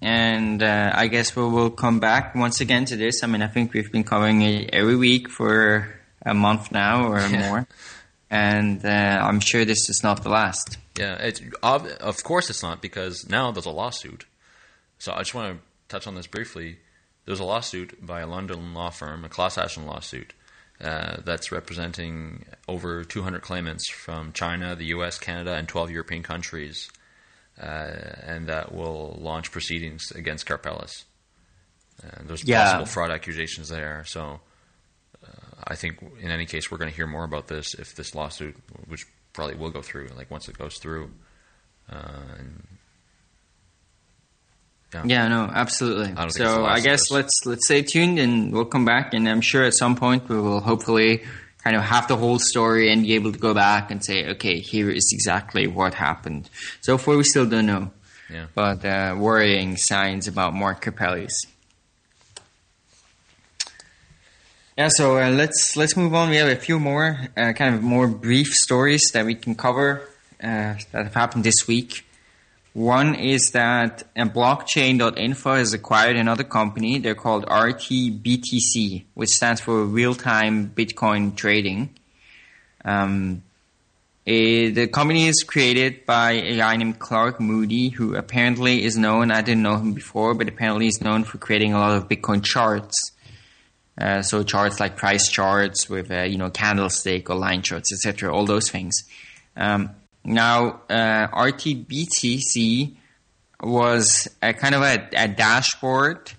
[0.00, 3.22] And uh, I guess we will come back once again to this.
[3.22, 5.88] I mean, I think we've been covering it every week for
[6.24, 7.66] a month now or more.
[8.30, 10.78] And uh, I'm sure this is not the last.
[10.98, 11.30] Yeah,
[11.62, 14.26] of course it's not because now there's a lawsuit.
[14.98, 16.78] So I just want to touch on this briefly.
[17.24, 20.32] There's a lawsuit by a London law firm, a class action lawsuit,
[20.80, 26.90] uh, that's representing over 200 claimants from China, the U.S., Canada, and 12 European countries,
[27.58, 31.04] and that will launch proceedings against Karpelès.
[32.02, 32.64] and there's Yeah.
[32.64, 34.04] possible fraud accusations there.
[34.06, 34.40] So
[35.26, 35.30] uh,
[35.66, 38.56] I think in any case we're going to hear more about this if this lawsuit,
[38.86, 41.10] which probably will go through, like once it goes through.
[41.90, 41.96] Uh,
[42.38, 42.66] and
[45.10, 46.06] Yeah, no, absolutely.
[46.08, 49.12] don't think it's the So I guess let's let's stay tuned and we'll come back
[49.14, 51.24] and I'm sure at some point we will hopefully
[51.66, 54.60] kind of have the whole story and be able to go back and say, okay,
[54.60, 56.48] here is exactly what happened.
[56.80, 57.90] So far we still don't know.
[58.30, 58.46] Yeah.
[58.54, 61.32] But uh, worrying signs about Mark Karpelès.
[64.78, 66.30] Yeah, so uh, let's let's move on.
[66.30, 70.08] We have a few more uh, kind of more brief stories that we can cover
[70.40, 72.05] uh, that have happened this week.
[72.76, 76.98] One is that uh, blockchain.info has acquired another company.
[76.98, 81.96] They're called RTBTC, which stands for Real Time Bitcoin Trading.
[82.84, 83.42] Um,
[84.26, 89.30] eh, the company is created by a guy named Clark Moody, who apparently is known,
[89.30, 92.44] I didn't know him before, but apparently is known for creating a lot of Bitcoin
[92.44, 92.94] charts.
[93.98, 98.30] Uh, so charts like price charts with, uh, you know, candlestick or line charts, etc.,
[98.30, 98.94] all those things.
[99.56, 99.96] Um,
[100.26, 102.96] now, uh, RTBTC
[103.62, 106.32] was a kind of a, a dashboard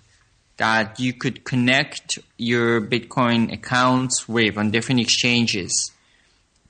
[0.58, 5.92] that you could connect your Bitcoin accounts with on different exchanges.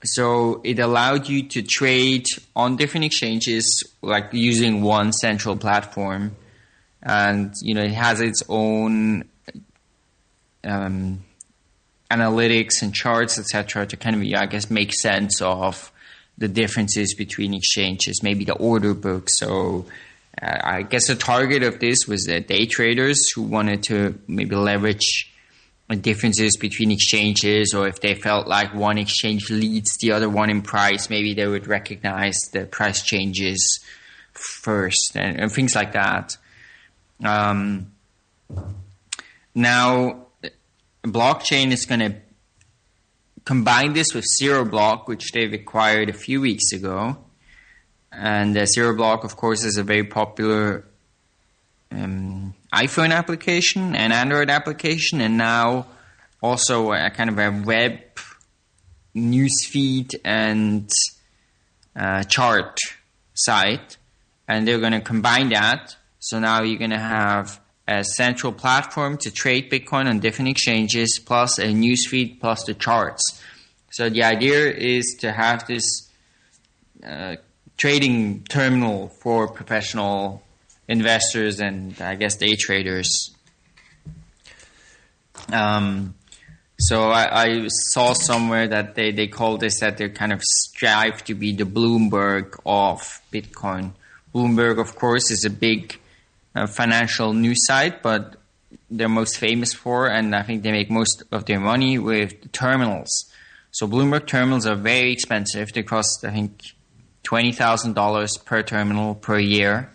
[0.04, 6.36] So it allowed you to trade on different exchanges, like using one central platform,
[7.02, 9.24] and you know it has its own
[10.62, 11.24] um,
[12.12, 15.90] analytics and charts, etc., to kind of, I guess, make sense of
[16.38, 19.28] the differences between exchanges, maybe the order book.
[19.28, 19.86] So,
[20.40, 24.54] uh, I guess the target of this was uh, day traders who wanted to maybe
[24.54, 25.32] leverage
[25.88, 30.50] the differences between exchanges, or if they felt like one exchange leads the other one
[30.50, 33.80] in price, maybe they would recognize the price changes
[34.32, 36.36] first and, and things like that.
[37.24, 37.92] Um,
[39.54, 40.26] now,
[41.02, 42.14] blockchain is going to
[43.48, 47.16] combine this with Zero Block, which they've acquired a few weeks ago.
[48.12, 50.84] And uh, Zero Block, of course, is a very popular
[51.90, 55.86] um, iPhone application and Android application, and now
[56.42, 58.00] also a kind of a web
[59.16, 60.90] newsfeed and
[61.96, 62.76] uh, chart
[63.32, 63.96] site.
[64.46, 65.96] And they're going to combine that.
[66.18, 71.18] So now you're going to have a central platform to trade Bitcoin on different exchanges,
[71.18, 73.42] plus a newsfeed, plus the charts.
[73.90, 76.10] So the idea is to have this
[77.04, 77.36] uh,
[77.78, 80.42] trading terminal for professional
[80.86, 83.34] investors and I guess day traders.
[85.50, 86.14] Um,
[86.78, 91.24] so I, I saw somewhere that they, they call this that they kind of strive
[91.24, 93.92] to be the Bloomberg of Bitcoin.
[94.34, 95.98] Bloomberg, of course, is a big
[96.66, 98.36] financial news site, but
[98.90, 103.08] they're most famous for, and I think they make most of their money with terminals.
[103.70, 105.72] So Bloomberg terminals are very expensive.
[105.72, 106.62] They cost, I think,
[107.22, 109.92] twenty thousand dollars per terminal per year,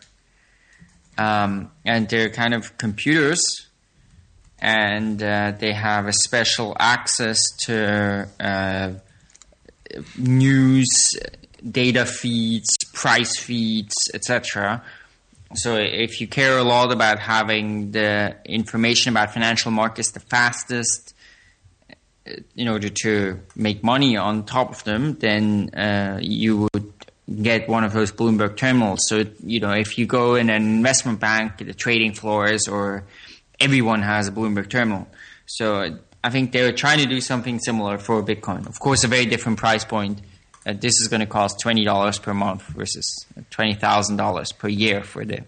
[1.18, 3.68] um, and they're kind of computers,
[4.60, 8.92] and uh, they have a special access to uh,
[10.18, 11.18] news,
[11.70, 14.84] data feeds, price feeds, etc.
[15.56, 21.14] So if you care a lot about having the information about financial markets the fastest,
[22.26, 26.94] uh, in order to make money on top of them, then uh, you would
[27.42, 29.08] get one of those Bloomberg terminals.
[29.08, 33.04] So you know if you go in an investment bank, the trading floors, or
[33.60, 35.08] everyone has a Bloomberg terminal.
[35.46, 38.68] So I think they're trying to do something similar for Bitcoin.
[38.68, 40.22] Of course, a very different price point.
[40.66, 44.68] Uh, this is going to cost twenty dollars per month versus twenty thousand dollars per
[44.70, 45.40] year for the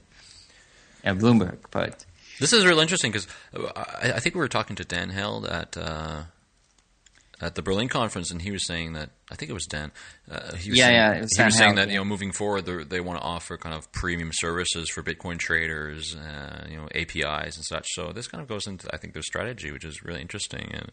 [1.06, 1.58] uh, Bloomberg.
[1.72, 2.06] But
[2.40, 3.28] This is real interesting because
[3.76, 6.24] I, I think we were talking to Dan Held at uh,
[7.42, 9.92] at the Berlin conference, and he was saying that I think it was Dan.
[10.30, 11.94] Uh, he was Yeah, saying, yeah, it was he Dan was saying Held, that yeah.
[11.94, 15.38] you know moving forward they, they want to offer kind of premium services for Bitcoin
[15.38, 17.86] traders, uh, you know APIs and such.
[17.94, 20.72] So this kind of goes into I think their strategy, which is really interesting.
[20.74, 20.92] And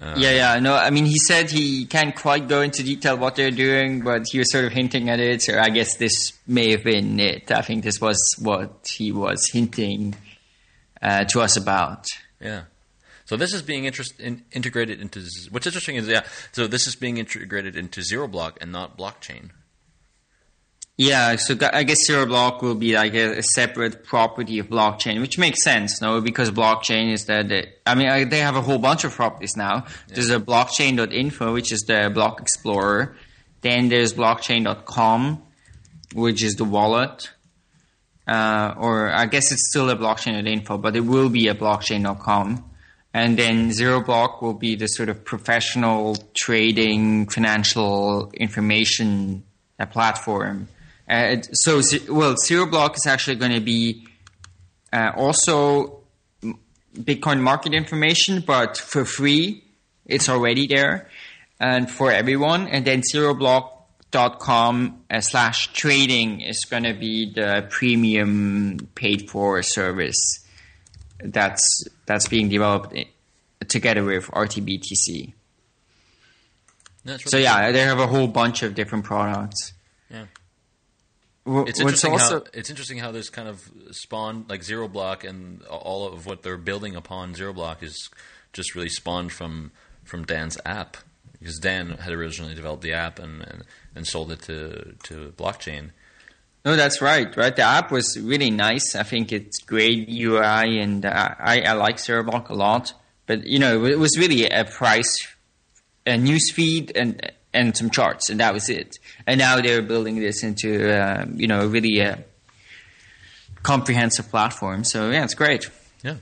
[0.00, 0.60] uh, Yeah, yeah.
[0.60, 4.26] No, I mean, he said he can't quite go into detail what they're doing, but
[4.30, 5.42] he was sort of hinting at it.
[5.42, 7.50] So I guess this may have been it.
[7.50, 10.14] I think this was what he was hinting
[11.02, 12.06] uh, to us about.
[12.40, 12.62] Yeah.
[13.24, 15.22] So this is being interest, in, integrated into.
[15.50, 16.22] What's interesting is yeah.
[16.52, 19.50] So this is being integrated into zero block and not blockchain.
[21.00, 25.20] Yeah, so I guess Zero Block will be like a, a separate property of blockchain,
[25.20, 26.20] which makes sense, no?
[26.20, 29.56] Because blockchain is that, the, I mean, I, they have a whole bunch of properties
[29.56, 29.86] now.
[30.08, 33.14] There's a blockchain.info, which is the block explorer.
[33.60, 35.40] Then there's blockchain.com,
[36.14, 37.30] which is the wallet.
[38.26, 42.64] uh, or I guess it's still a blockchain.info, but it will be a blockchain.com.
[43.14, 49.44] And then Zero Block will be the sort of professional trading financial information
[49.78, 50.68] uh, platform.
[51.08, 54.06] Uh, so, well, Zero Block is actually going to be
[54.92, 56.00] uh, also
[56.94, 59.64] Bitcoin market information, but for free.
[60.06, 61.08] It's already there
[61.60, 62.66] and for everyone.
[62.68, 70.46] And then zeroblock.com uh, slash trading is going to be the premium paid for service
[71.22, 72.94] that's that's being developed
[73.68, 75.32] together with RTBTC.
[77.04, 79.72] Really so yeah, they have a whole bunch of different products.
[80.10, 80.24] Yeah.
[81.46, 85.62] It's interesting also, how it's interesting how this kind of spawned like Zero Block and
[85.64, 88.10] all of what they're building upon Zero Block is
[88.52, 89.72] just really spawned from
[90.04, 90.96] from Dan's app
[91.38, 93.64] because Dan had originally developed the app and, and,
[93.94, 95.90] and sold it to to blockchain.
[96.64, 97.34] No, that's right.
[97.36, 98.94] Right, the app was really nice.
[98.94, 102.92] I think it's great UI, and uh, I I like Zeroblock a lot.
[103.26, 105.14] But you know, it was really a price,
[106.06, 108.96] a news feed, and and some charts, and that was it.
[109.26, 112.24] And now they're building this into uh, you know a really a
[113.62, 114.84] comprehensive platform.
[114.84, 115.70] So yeah, it's great.
[116.02, 116.16] Yeah.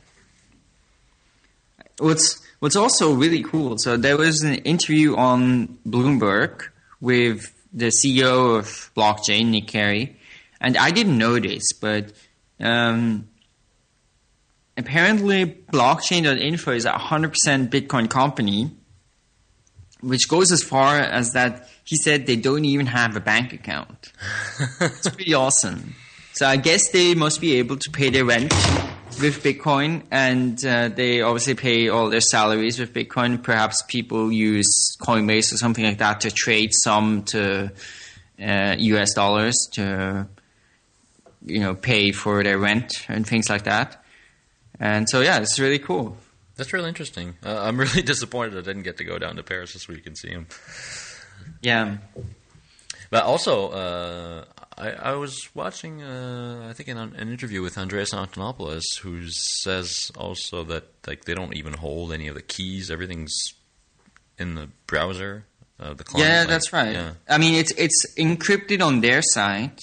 [1.98, 3.78] What's what's also really cool.
[3.78, 6.68] So there was an interview on Bloomberg
[7.00, 10.16] with the CEO of blockchain, Nic Cary,
[10.60, 12.12] and I didn't know this, but
[12.60, 13.28] um,
[14.76, 18.70] apparently blockchain.info is a 100% Bitcoin company,
[20.00, 24.12] which goes as far as that he said they don't even have a bank account.
[24.80, 25.94] it's pretty awesome.
[26.32, 28.52] So I guess they must be able to pay their rent
[29.20, 33.42] with Bitcoin, and uh, they obviously pay all their salaries with Bitcoin.
[33.42, 37.70] Perhaps people use Coinbase or something like that to trade some to
[38.42, 40.26] uh, US dollars to
[41.44, 44.04] you know pay for their rent and things like that.
[44.78, 46.18] And so yeah, it's really cool.
[46.56, 47.34] That's really interesting.
[47.44, 50.16] Uh, I'm really disappointed I didn't get to go down to Paris this week and
[50.16, 50.46] see him.
[51.62, 51.98] Yeah.
[53.10, 54.44] But also, uh,
[54.76, 60.10] I, I was watching, uh, I think, an, an interview with Andreas Antonopoulos, who says
[60.16, 63.32] also that like they don't even hold any of the keys; everything's
[64.38, 65.44] in the browser.
[65.78, 66.28] Uh, the client.
[66.28, 66.92] Yeah, that's right.
[66.92, 67.12] Yeah.
[67.28, 69.78] I mean, it's it's encrypted on their side.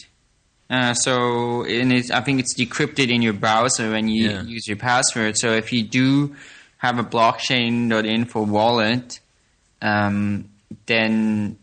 [0.69, 4.41] Uh, so, and it's, I think it's decrypted in your browser when you yeah.
[4.43, 5.37] use your password.
[5.37, 6.35] So, if you do
[6.83, 9.21] have a blockchain.info wallet,
[9.81, 10.49] um,
[10.85, 11.57] then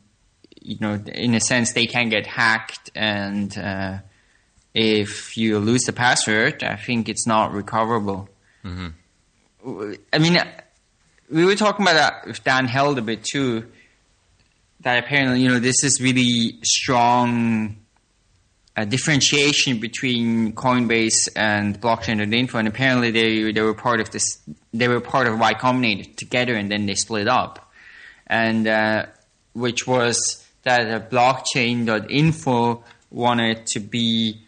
[0.62, 3.98] you know, in a sense, they can get hacked, and uh,
[4.74, 8.28] if you lose the password, I think it's not recoverable.
[8.64, 9.92] Mm-hmm.
[10.12, 10.38] I mean,
[11.30, 13.66] we were talking about that with Dan Held a bit too.
[14.80, 17.76] That apparently, you know, this is really strong
[18.76, 24.38] uh, differentiation between Coinbase and blockchain.info, and apparently they they were part of this.
[24.72, 27.72] They were part of Y Combinator together, and then they split up,
[28.26, 29.06] and uh,
[29.52, 34.42] which was that blockchain.info wanted to be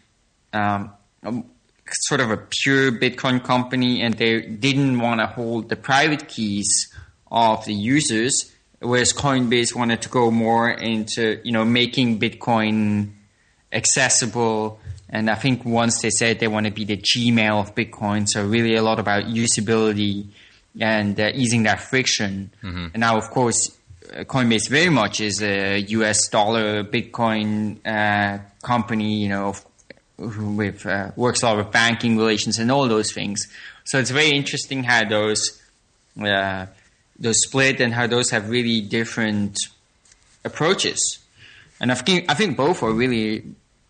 [0.53, 0.91] um,
[1.23, 1.43] a,
[1.91, 6.93] sort of a pure Bitcoin company and they didn't want to hold the private keys
[7.31, 13.11] of the users, whereas Coinbase wanted to go more into, you know, making Bitcoin
[13.71, 14.79] accessible.
[15.13, 18.43] And I think once they said they want to be the Gmail of Bitcoin, so
[18.43, 20.25] really a lot about usability
[20.81, 22.49] and uh, easing that friction.
[22.63, 22.87] Mm-hmm.
[22.95, 23.77] And now, of course,
[24.11, 26.27] Coinbase very much is a U.S.
[26.29, 29.55] dollar Bitcoin uh, company, you know,
[30.17, 33.47] with uh, works a lot with banking relations and all those things.
[33.83, 35.61] So it's very interesting how those
[36.19, 36.65] uh,
[37.19, 39.59] those split and how those have really different
[40.43, 41.19] approaches.
[41.79, 43.43] And I think I think both are really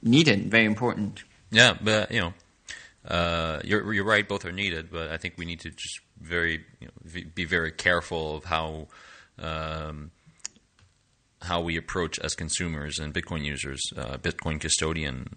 [0.03, 1.23] needed, very important.
[1.51, 2.34] Yeah, but you know,
[3.07, 4.27] uh, you're you're right.
[4.27, 7.71] Both are needed, but I think we need to just very you know, be very
[7.71, 8.88] careful of how
[9.39, 10.11] um,
[11.41, 15.27] how we approach as consumers and Bitcoin users, uh, Bitcoin custodian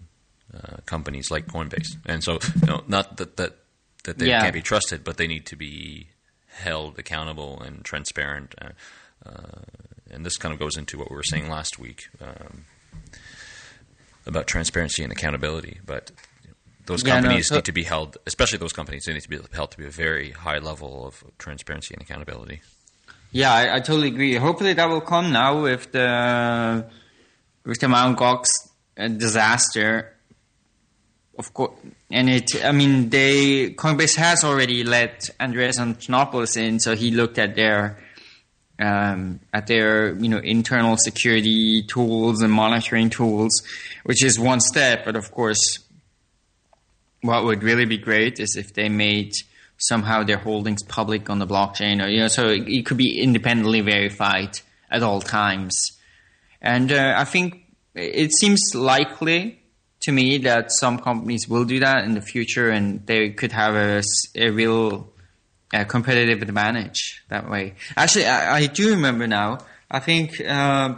[0.53, 1.97] uh, companies like Coinbase.
[2.05, 3.57] And so, you know, not that that,
[4.05, 4.41] that they yeah.
[4.41, 6.07] can't be trusted, but they need to be
[6.47, 8.55] held accountable and transparent.
[8.59, 8.69] Uh,
[9.25, 9.61] uh
[10.09, 12.63] and this kind of goes into what we were saying last week um,
[14.27, 15.79] about transparency and accountability.
[15.85, 16.11] But
[16.85, 19.29] those yeah, companies no, so need to be held, especially those companies, they need to
[19.29, 22.61] be held to be a very high level of transparency and accountability.
[23.31, 24.35] Yeah, I, I, totally agree.
[24.35, 26.89] Hopefully that will come now with the
[27.65, 28.47] with the Mount Gox
[28.97, 30.13] uh, disaster.
[31.37, 31.73] Of course,
[32.09, 32.63] and it.
[32.63, 37.97] I mean, they Coinbase has already let Andreas Antonopoulos in, so he looked at their
[38.79, 43.63] um, at their you know internal security tools and monitoring tools,
[44.03, 45.05] which is one step.
[45.05, 45.79] But of course,
[47.21, 49.33] what would really be great is if they made
[49.77, 53.19] somehow their holdings public on the blockchain, or you know, so it, it could be
[53.19, 54.59] independently verified
[54.89, 55.91] at all times.
[56.61, 57.63] And uh, I think
[57.93, 59.61] it seems likely
[60.01, 63.75] to me that some companies will do that in the future, and they could have
[63.75, 64.01] a,
[64.35, 65.11] a real
[65.73, 67.75] uh, competitive advantage that way.
[67.95, 69.59] Actually, I, I, do remember now.
[69.89, 70.95] I think uh,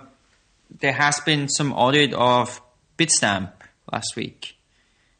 [0.79, 2.61] there has been some audit of
[2.97, 3.51] Bitstamp
[3.91, 4.55] last week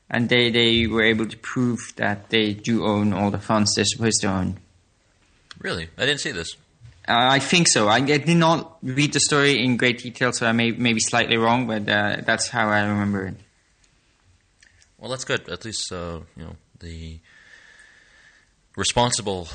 [0.10, 3.86] and they, they were able to prove that they do own all the funds they're
[3.86, 4.60] supposed to own.
[5.60, 5.90] Really?
[5.98, 6.56] I didn't see this.
[7.08, 7.88] Uh, I think so.
[7.88, 11.00] I, I, did not read the story in great detail, so I may, may be
[11.00, 13.36] slightly wrong, but uh, that's how I remember it.
[14.98, 15.50] Well, that's good.
[15.50, 17.20] At least, uh, you know, the
[18.76, 19.48] responsible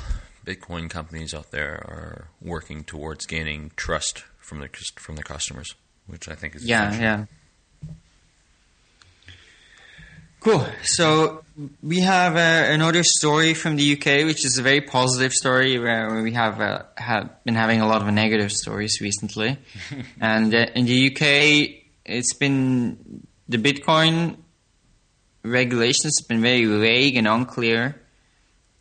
[0.45, 5.73] Bitcoin companies out there are working towards gaining trust from the from the customers,
[6.07, 7.03] which I think is yeah, essential.
[7.03, 7.25] yeah.
[10.45, 10.63] Cool.
[10.83, 11.43] So
[11.81, 16.21] we have uh, another story from the UK, which is a very positive story where
[16.21, 19.57] we have, uh, have been having a lot of negative stories recently.
[20.21, 24.37] and uh, in the UK, it's been the Bitcoin
[25.41, 27.99] regulations have been very vague and unclear.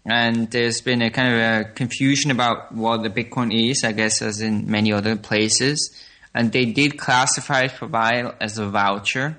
[0.07, 4.21] And there's been a kind of a confusion about what the Bitcoin is, I guess,
[4.21, 5.91] as in many other places.
[6.35, 9.39] And they did classify it for a while as a voucher.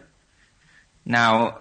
[1.06, 1.60] Now,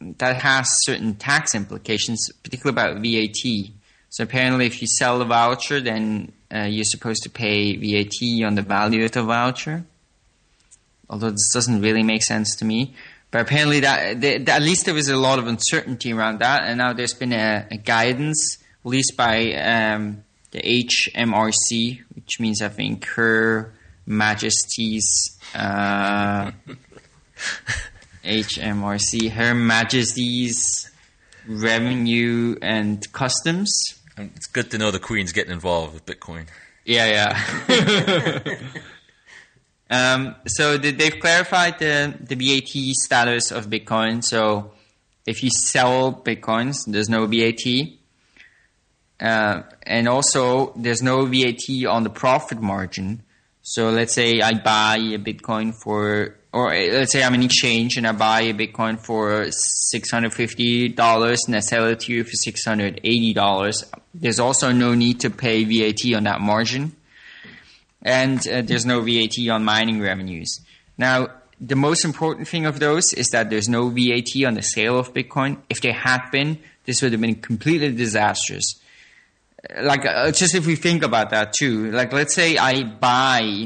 [0.00, 3.72] that has certain tax implications, particularly about VAT.
[4.10, 8.54] So apparently, if you sell a voucher, then uh, you're supposed to pay VAT on
[8.54, 9.84] the value of the voucher.
[11.10, 12.94] Although this doesn't really make sense to me,
[13.34, 16.78] but apparently that, that at least there was a lot of uncertainty around that, and
[16.78, 23.04] now there's been a, a guidance released by um, the HMRC, which means I think
[23.06, 23.72] Her
[24.06, 25.36] Majesty's.
[25.52, 26.52] Uh,
[28.24, 30.88] HMRC, Her Majesty's
[31.48, 33.98] Revenue and Customs.
[34.16, 36.46] It's good to know the Queen's getting involved with Bitcoin.
[36.84, 37.34] Yeah,
[37.68, 38.58] yeah.
[39.90, 44.24] um, so they've clarified the, the VAT status of Bitcoin.
[44.24, 44.72] So
[45.26, 47.64] if you sell Bitcoins, there's no VAT.
[49.20, 53.22] Uh, and also, there's no VAT on the profit margin.
[53.62, 57.96] So let's say I buy a Bitcoin for or uh, let's say I'm an exchange
[57.96, 62.12] and I buy a Bitcoin for six hundred fifty dollars and I sell it to
[62.12, 63.82] you for six hundred eighty dollars.
[64.14, 66.94] There's also no need to pay VAT on that margin,
[68.04, 70.60] and uh, there's no VAT on mining revenues.
[70.98, 71.28] Now,
[71.60, 75.14] the most important thing of those is that there's no VAT on the sale of
[75.14, 75.58] Bitcoin.
[75.70, 78.80] If there had been, this would have been completely disastrous.
[79.80, 83.64] Like, uh, just if we think about that too, like let's say I buy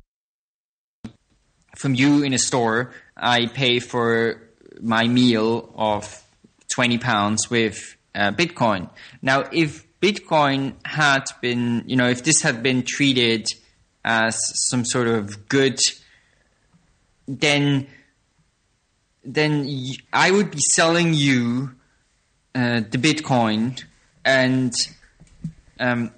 [1.77, 4.43] from you in a store, I pay for
[4.81, 6.23] my meal of
[6.69, 8.90] 20 pounds with uh, Bitcoin.
[9.23, 13.48] Now, if Bitcoin had been, you know, if this had been treated
[14.09, 14.36] as
[14.70, 15.78] some sort of good,
[17.28, 17.86] then
[19.22, 19.68] then
[20.14, 21.72] I would be selling you
[22.55, 23.85] uh, the Bitcoin,
[24.24, 24.72] and
[25.78, 26.10] um,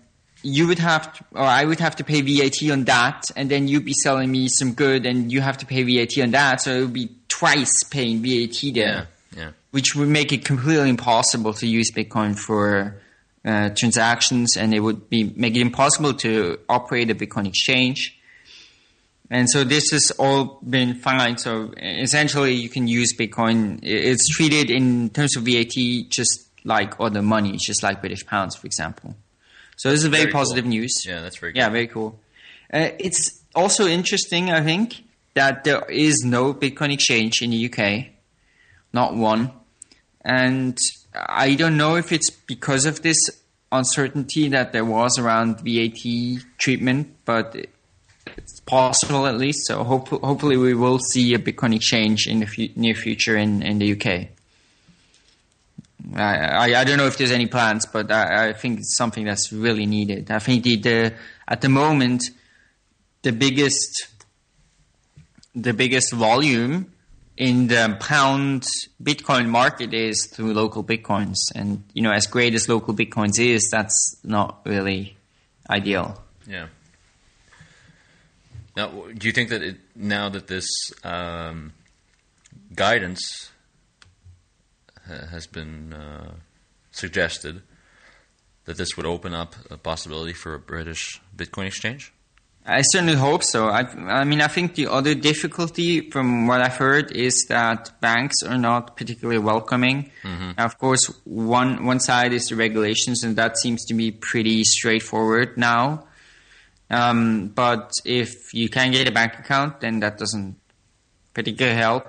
[0.44, 3.66] you would have to, or I would have to pay VAT on that, and then
[3.66, 6.70] you'd be selling me some good, and you have to pay VAT on that, so
[6.70, 9.50] it would be twice paying VAT there, yeah, yeah.
[9.72, 12.99] which would make it completely impossible to use Bitcoin for
[13.44, 18.16] uh, transactions, and it would be make it impossible to operate a Bitcoin exchange.
[19.30, 21.38] And so this has all been fine.
[21.38, 23.78] So essentially, you can use Bitcoin.
[23.82, 25.72] It's treated in terms of VAT
[26.08, 29.14] just like other money, just like British pounds, for example.
[29.76, 30.70] So this is very, very positive cool.
[30.70, 31.02] news.
[31.06, 31.58] Yeah, that's very cool.
[31.62, 32.20] Yeah, very cool.
[32.72, 35.02] Uh, it's also interesting, I think,
[35.34, 38.06] that there is no Bitcoin exchange in the UK,
[38.92, 39.52] not one.
[40.22, 40.78] And
[41.14, 43.18] I don't know if it's because of this
[43.72, 47.56] uncertainty that there was around VAT treatment, but
[48.36, 49.66] it's possible at least.
[49.66, 53.78] So hope, hopefully we will see a Bitcoin exchange in the near future in, in
[53.78, 54.28] the UK.
[56.16, 59.52] I, I, don't know if there's any plans, but I, I, think it's something that's
[59.52, 60.30] really needed.
[60.30, 61.14] I think the, the
[61.46, 62.24] at the moment
[63.22, 64.08] the biggest
[65.54, 66.92] the biggest volume
[67.36, 68.66] in the pound
[69.02, 74.60] Bitcoin market is through LocalBitcoins, and you know, as great as LocalBitcoins is, that's not
[74.64, 75.16] really
[75.68, 76.22] ideal.
[76.46, 76.66] Yeah.
[78.76, 80.66] Now, do you think that it, now that this
[81.02, 81.72] um,
[82.74, 83.50] guidance
[85.06, 86.34] has been uh,
[86.92, 87.62] suggested
[88.64, 92.12] that this would open up a possibility for a British Bitcoin exchange?
[92.78, 93.66] I certainly hope so.
[93.68, 93.80] I,
[94.20, 98.58] I mean, I think the other difficulty, from what I've heard, is that banks are
[98.58, 100.10] not particularly welcoming.
[100.22, 100.52] Mm-hmm.
[100.58, 105.56] Of course, one one side is the regulations, and that seems to be pretty straightforward
[105.56, 106.06] now.
[106.90, 110.56] Um, but if you can get a bank account, then that doesn't
[111.34, 112.06] particularly help.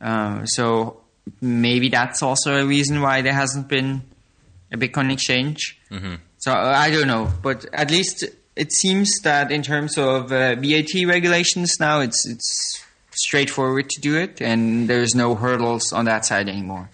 [0.00, 1.02] Uh, so
[1.40, 4.02] maybe that's also a reason why there hasn't been
[4.72, 5.78] a Bitcoin exchange.
[5.90, 6.18] Mhm.
[6.38, 8.24] So I don't know, but at least
[8.56, 12.82] it seems that in terms of uh, VAT regulations now, it's it's
[13.12, 16.90] straightforward to do it, and there's no hurdles on that side anymore.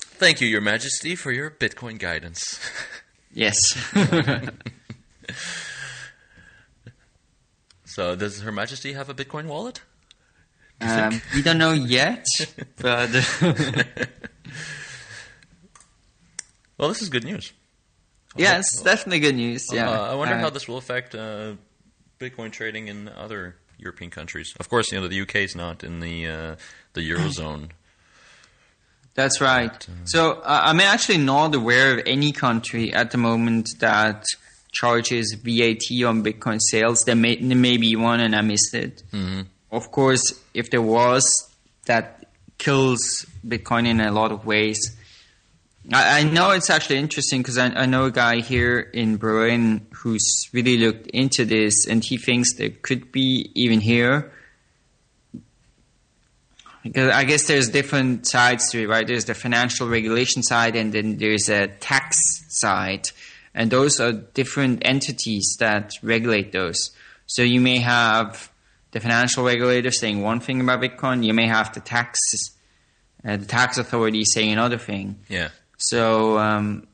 [0.00, 2.58] Thank you, Your Majesty, for your Bitcoin guidance.
[3.32, 3.56] Yes.
[7.84, 9.82] so, does Her Majesty have a Bitcoin wallet?
[10.80, 12.26] um, we don't know yet,
[12.78, 13.10] but
[16.76, 17.52] Well, this is good news.
[18.36, 19.66] It's definitely good news.
[19.72, 21.54] Yeah, Uh, I wonder Uh, how this will affect uh,
[22.18, 24.54] Bitcoin trading in other European countries.
[24.60, 26.56] Of course, you know the UK is not in the uh,
[26.92, 27.70] the eurozone.
[29.14, 29.86] That's right.
[30.04, 34.24] So uh, I'm actually not aware of any country at the moment that
[34.72, 37.00] charges VAT on Bitcoin sales.
[37.04, 39.02] There may, there may be one, and I missed it.
[39.12, 39.46] Mhm.
[39.72, 40.22] Of course,
[40.54, 41.24] if there was,
[41.86, 42.24] that
[42.58, 44.78] kills Bitcoin in a lot of ways.
[45.92, 49.86] I, I know it's actually interesting because I, I know a guy here in Berlin
[49.92, 54.32] who's really looked into this, and he thinks there could be even here
[56.82, 59.06] because I guess there's different sides to it, right?
[59.06, 62.16] There's the financial regulation side, and then there's a tax
[62.48, 63.08] side,
[63.54, 66.90] and those are different entities that regulate those.
[67.26, 68.50] So you may have
[68.92, 72.18] the financial regulator saying one thing about Bitcoin, you may have the tax,
[73.24, 75.20] uh, the tax authority saying another thing.
[75.28, 75.50] Yeah.
[75.80, 76.86] So, um,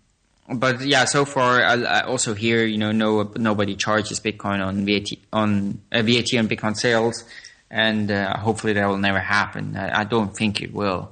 [0.48, 4.86] but yeah, so far I, I also hear you know no nobody charges Bitcoin on
[4.86, 7.24] VAT on uh, VAT on Bitcoin sales,
[7.68, 9.76] and uh, hopefully that will never happen.
[9.76, 11.10] I, I don't think it will.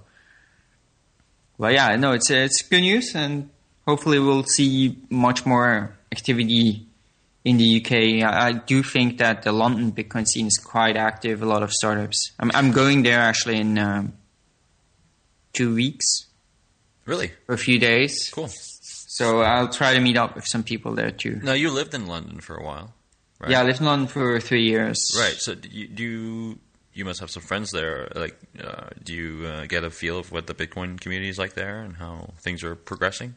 [1.58, 3.50] But yeah, no, it's it's good news, and
[3.86, 6.86] hopefully we'll see much more activity
[7.44, 8.22] in the UK.
[8.24, 11.42] I, I do think that the London Bitcoin scene is quite active.
[11.42, 12.30] A lot of startups.
[12.38, 14.12] I'm I'm going there actually in um,
[15.52, 16.26] two weeks
[17.06, 18.30] Really for a few days.
[18.30, 18.48] cool.
[18.50, 21.40] So I'll try to meet up with some people there too.
[21.42, 22.94] Now you lived in London for a while,
[23.38, 23.50] right?
[23.50, 25.14] Yeah, I lived in London for three years.
[25.16, 25.34] Right.
[25.34, 26.58] So do you, do you
[26.94, 28.08] you must have some friends there.
[28.14, 31.54] Like, uh, do you uh, get a feel of what the Bitcoin community is like
[31.54, 33.34] there and how things are progressing?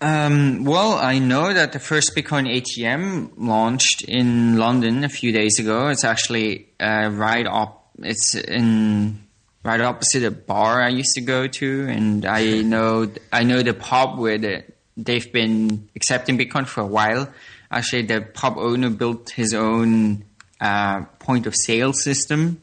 [0.00, 5.58] Um, well, I know that the first Bitcoin ATM launched in London a few days
[5.58, 5.88] ago.
[5.88, 7.90] It's actually uh, right up.
[7.98, 9.20] It's in
[9.62, 13.74] right opposite a bar I used to go to, and I know I know the
[13.74, 14.64] pub where the,
[14.96, 17.32] they've been accepting Bitcoin for a while.
[17.70, 20.24] Actually, the pub owner built his own
[20.60, 22.60] uh, point of sale system.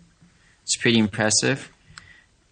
[0.64, 1.72] It's pretty impressive.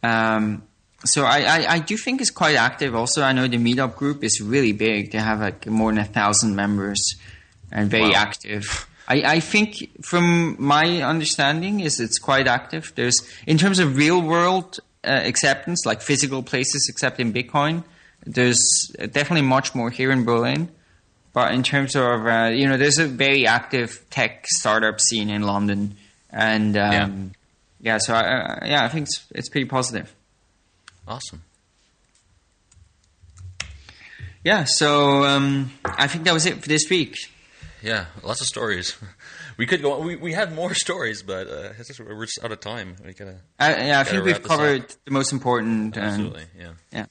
[0.01, 0.63] Um,
[1.03, 2.95] so I, I, I do think it's quite active.
[2.95, 5.11] Also, I know the meetup group is really big.
[5.11, 6.99] They have like more than a thousand members
[7.71, 8.15] and very Wow.
[8.15, 8.87] active.
[9.07, 12.91] I, I think, from my understanding, is it's quite active.
[12.95, 17.83] There's in terms of real world uh, acceptance, like physical places accepting Bitcoin.
[18.25, 18.59] There's
[19.11, 20.69] definitely much more here in Berlin.
[21.33, 25.41] But in terms of uh, you know, there's a very active tech startup scene in
[25.43, 25.97] London,
[26.31, 27.31] and um,
[27.81, 27.97] yeah.
[27.97, 30.15] so I, I- yeah, I think it's it's pretty positive.
[31.07, 31.41] Awesome.
[34.43, 37.15] Yeah, so um, I think that was it for this week.
[37.85, 38.95] Yeah, lots of stories.
[39.57, 39.99] We could go.
[39.99, 42.97] We we have more stories, but uh, just, we're just out of time.
[43.05, 45.95] We gotta Uh, yeah, I Gotta think we've covered the most important.
[45.95, 46.43] And, absolutely.
[46.59, 46.71] Yeah.
[46.91, 47.05] yeah.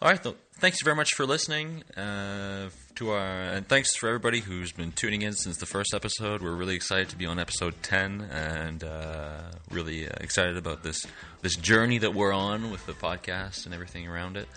[0.00, 0.22] All right.
[0.22, 4.92] Th- thanks very much for listening uh, to our, and thanks for everybody who's been
[4.92, 6.40] tuning in since the first episode.
[6.40, 9.40] We're really excited to be on episode ten, and uh,
[9.70, 11.06] really uh, excited about this
[11.42, 14.48] this journey that we're on with the podcast and everything around it.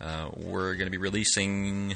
[0.00, 1.94] Uh, we're going to be releasing,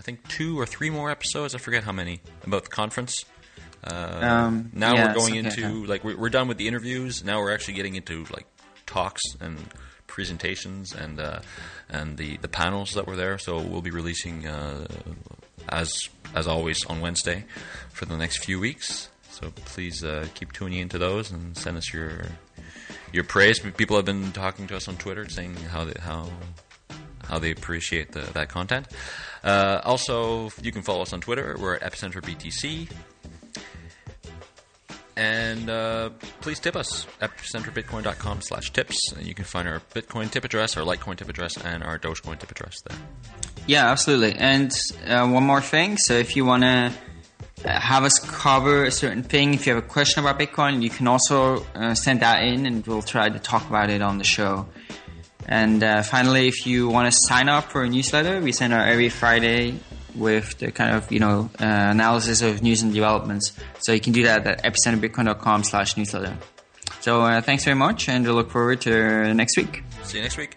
[0.00, 1.54] I think, two or three more episodes.
[1.54, 3.26] I forget how many about the conference.
[3.84, 7.22] Uh, Um, now yeah, we're going into like we're, we're done with the interviews.
[7.22, 8.46] Now we're actually getting into like
[8.86, 9.58] talks and
[10.06, 11.40] presentations and uh,
[11.90, 13.36] and the, the panels that were there.
[13.38, 14.86] So we'll be releasing uh,
[15.68, 15.92] as
[16.34, 17.44] as always on Wednesday
[17.92, 19.10] for the next few weeks.
[19.30, 22.22] So please uh, keep tuning into those and send us your
[23.12, 23.58] your praise.
[23.60, 26.30] People have been talking to us on Twitter saying how they, how
[27.30, 28.88] how they appreciate the, that content.
[29.42, 31.56] Uh, also, you can follow us on Twitter.
[31.58, 32.90] We're at Epicenter BTC.
[35.16, 39.12] And uh, please tip us epicenterbitcoin.com slash tips.
[39.12, 42.38] And you can find our Bitcoin tip address, our Litecoin tip address, and our Dogecoin
[42.38, 42.98] tip address there.
[43.66, 44.34] Yeah, absolutely.
[44.38, 44.72] And
[45.06, 45.98] uh, one more thing.
[45.98, 46.92] So if you want to
[47.64, 49.54] have us cover a certain thing.
[49.54, 52.86] If you have a question about Bitcoin, you can also uh, send that in, and
[52.86, 54.66] we'll try to talk about it on the show.
[55.50, 58.88] And uh, finally, if you want to sign up for a newsletter, we send out
[58.88, 59.80] every Friday
[60.14, 63.52] with the kind of you know uh, analysis of news and developments.
[63.80, 66.38] So you can do that at epicenterbitcoin.com slash newsletter.
[67.00, 69.82] So uh, thanks very much, and we look forward to next week.
[70.04, 70.56] See you next week.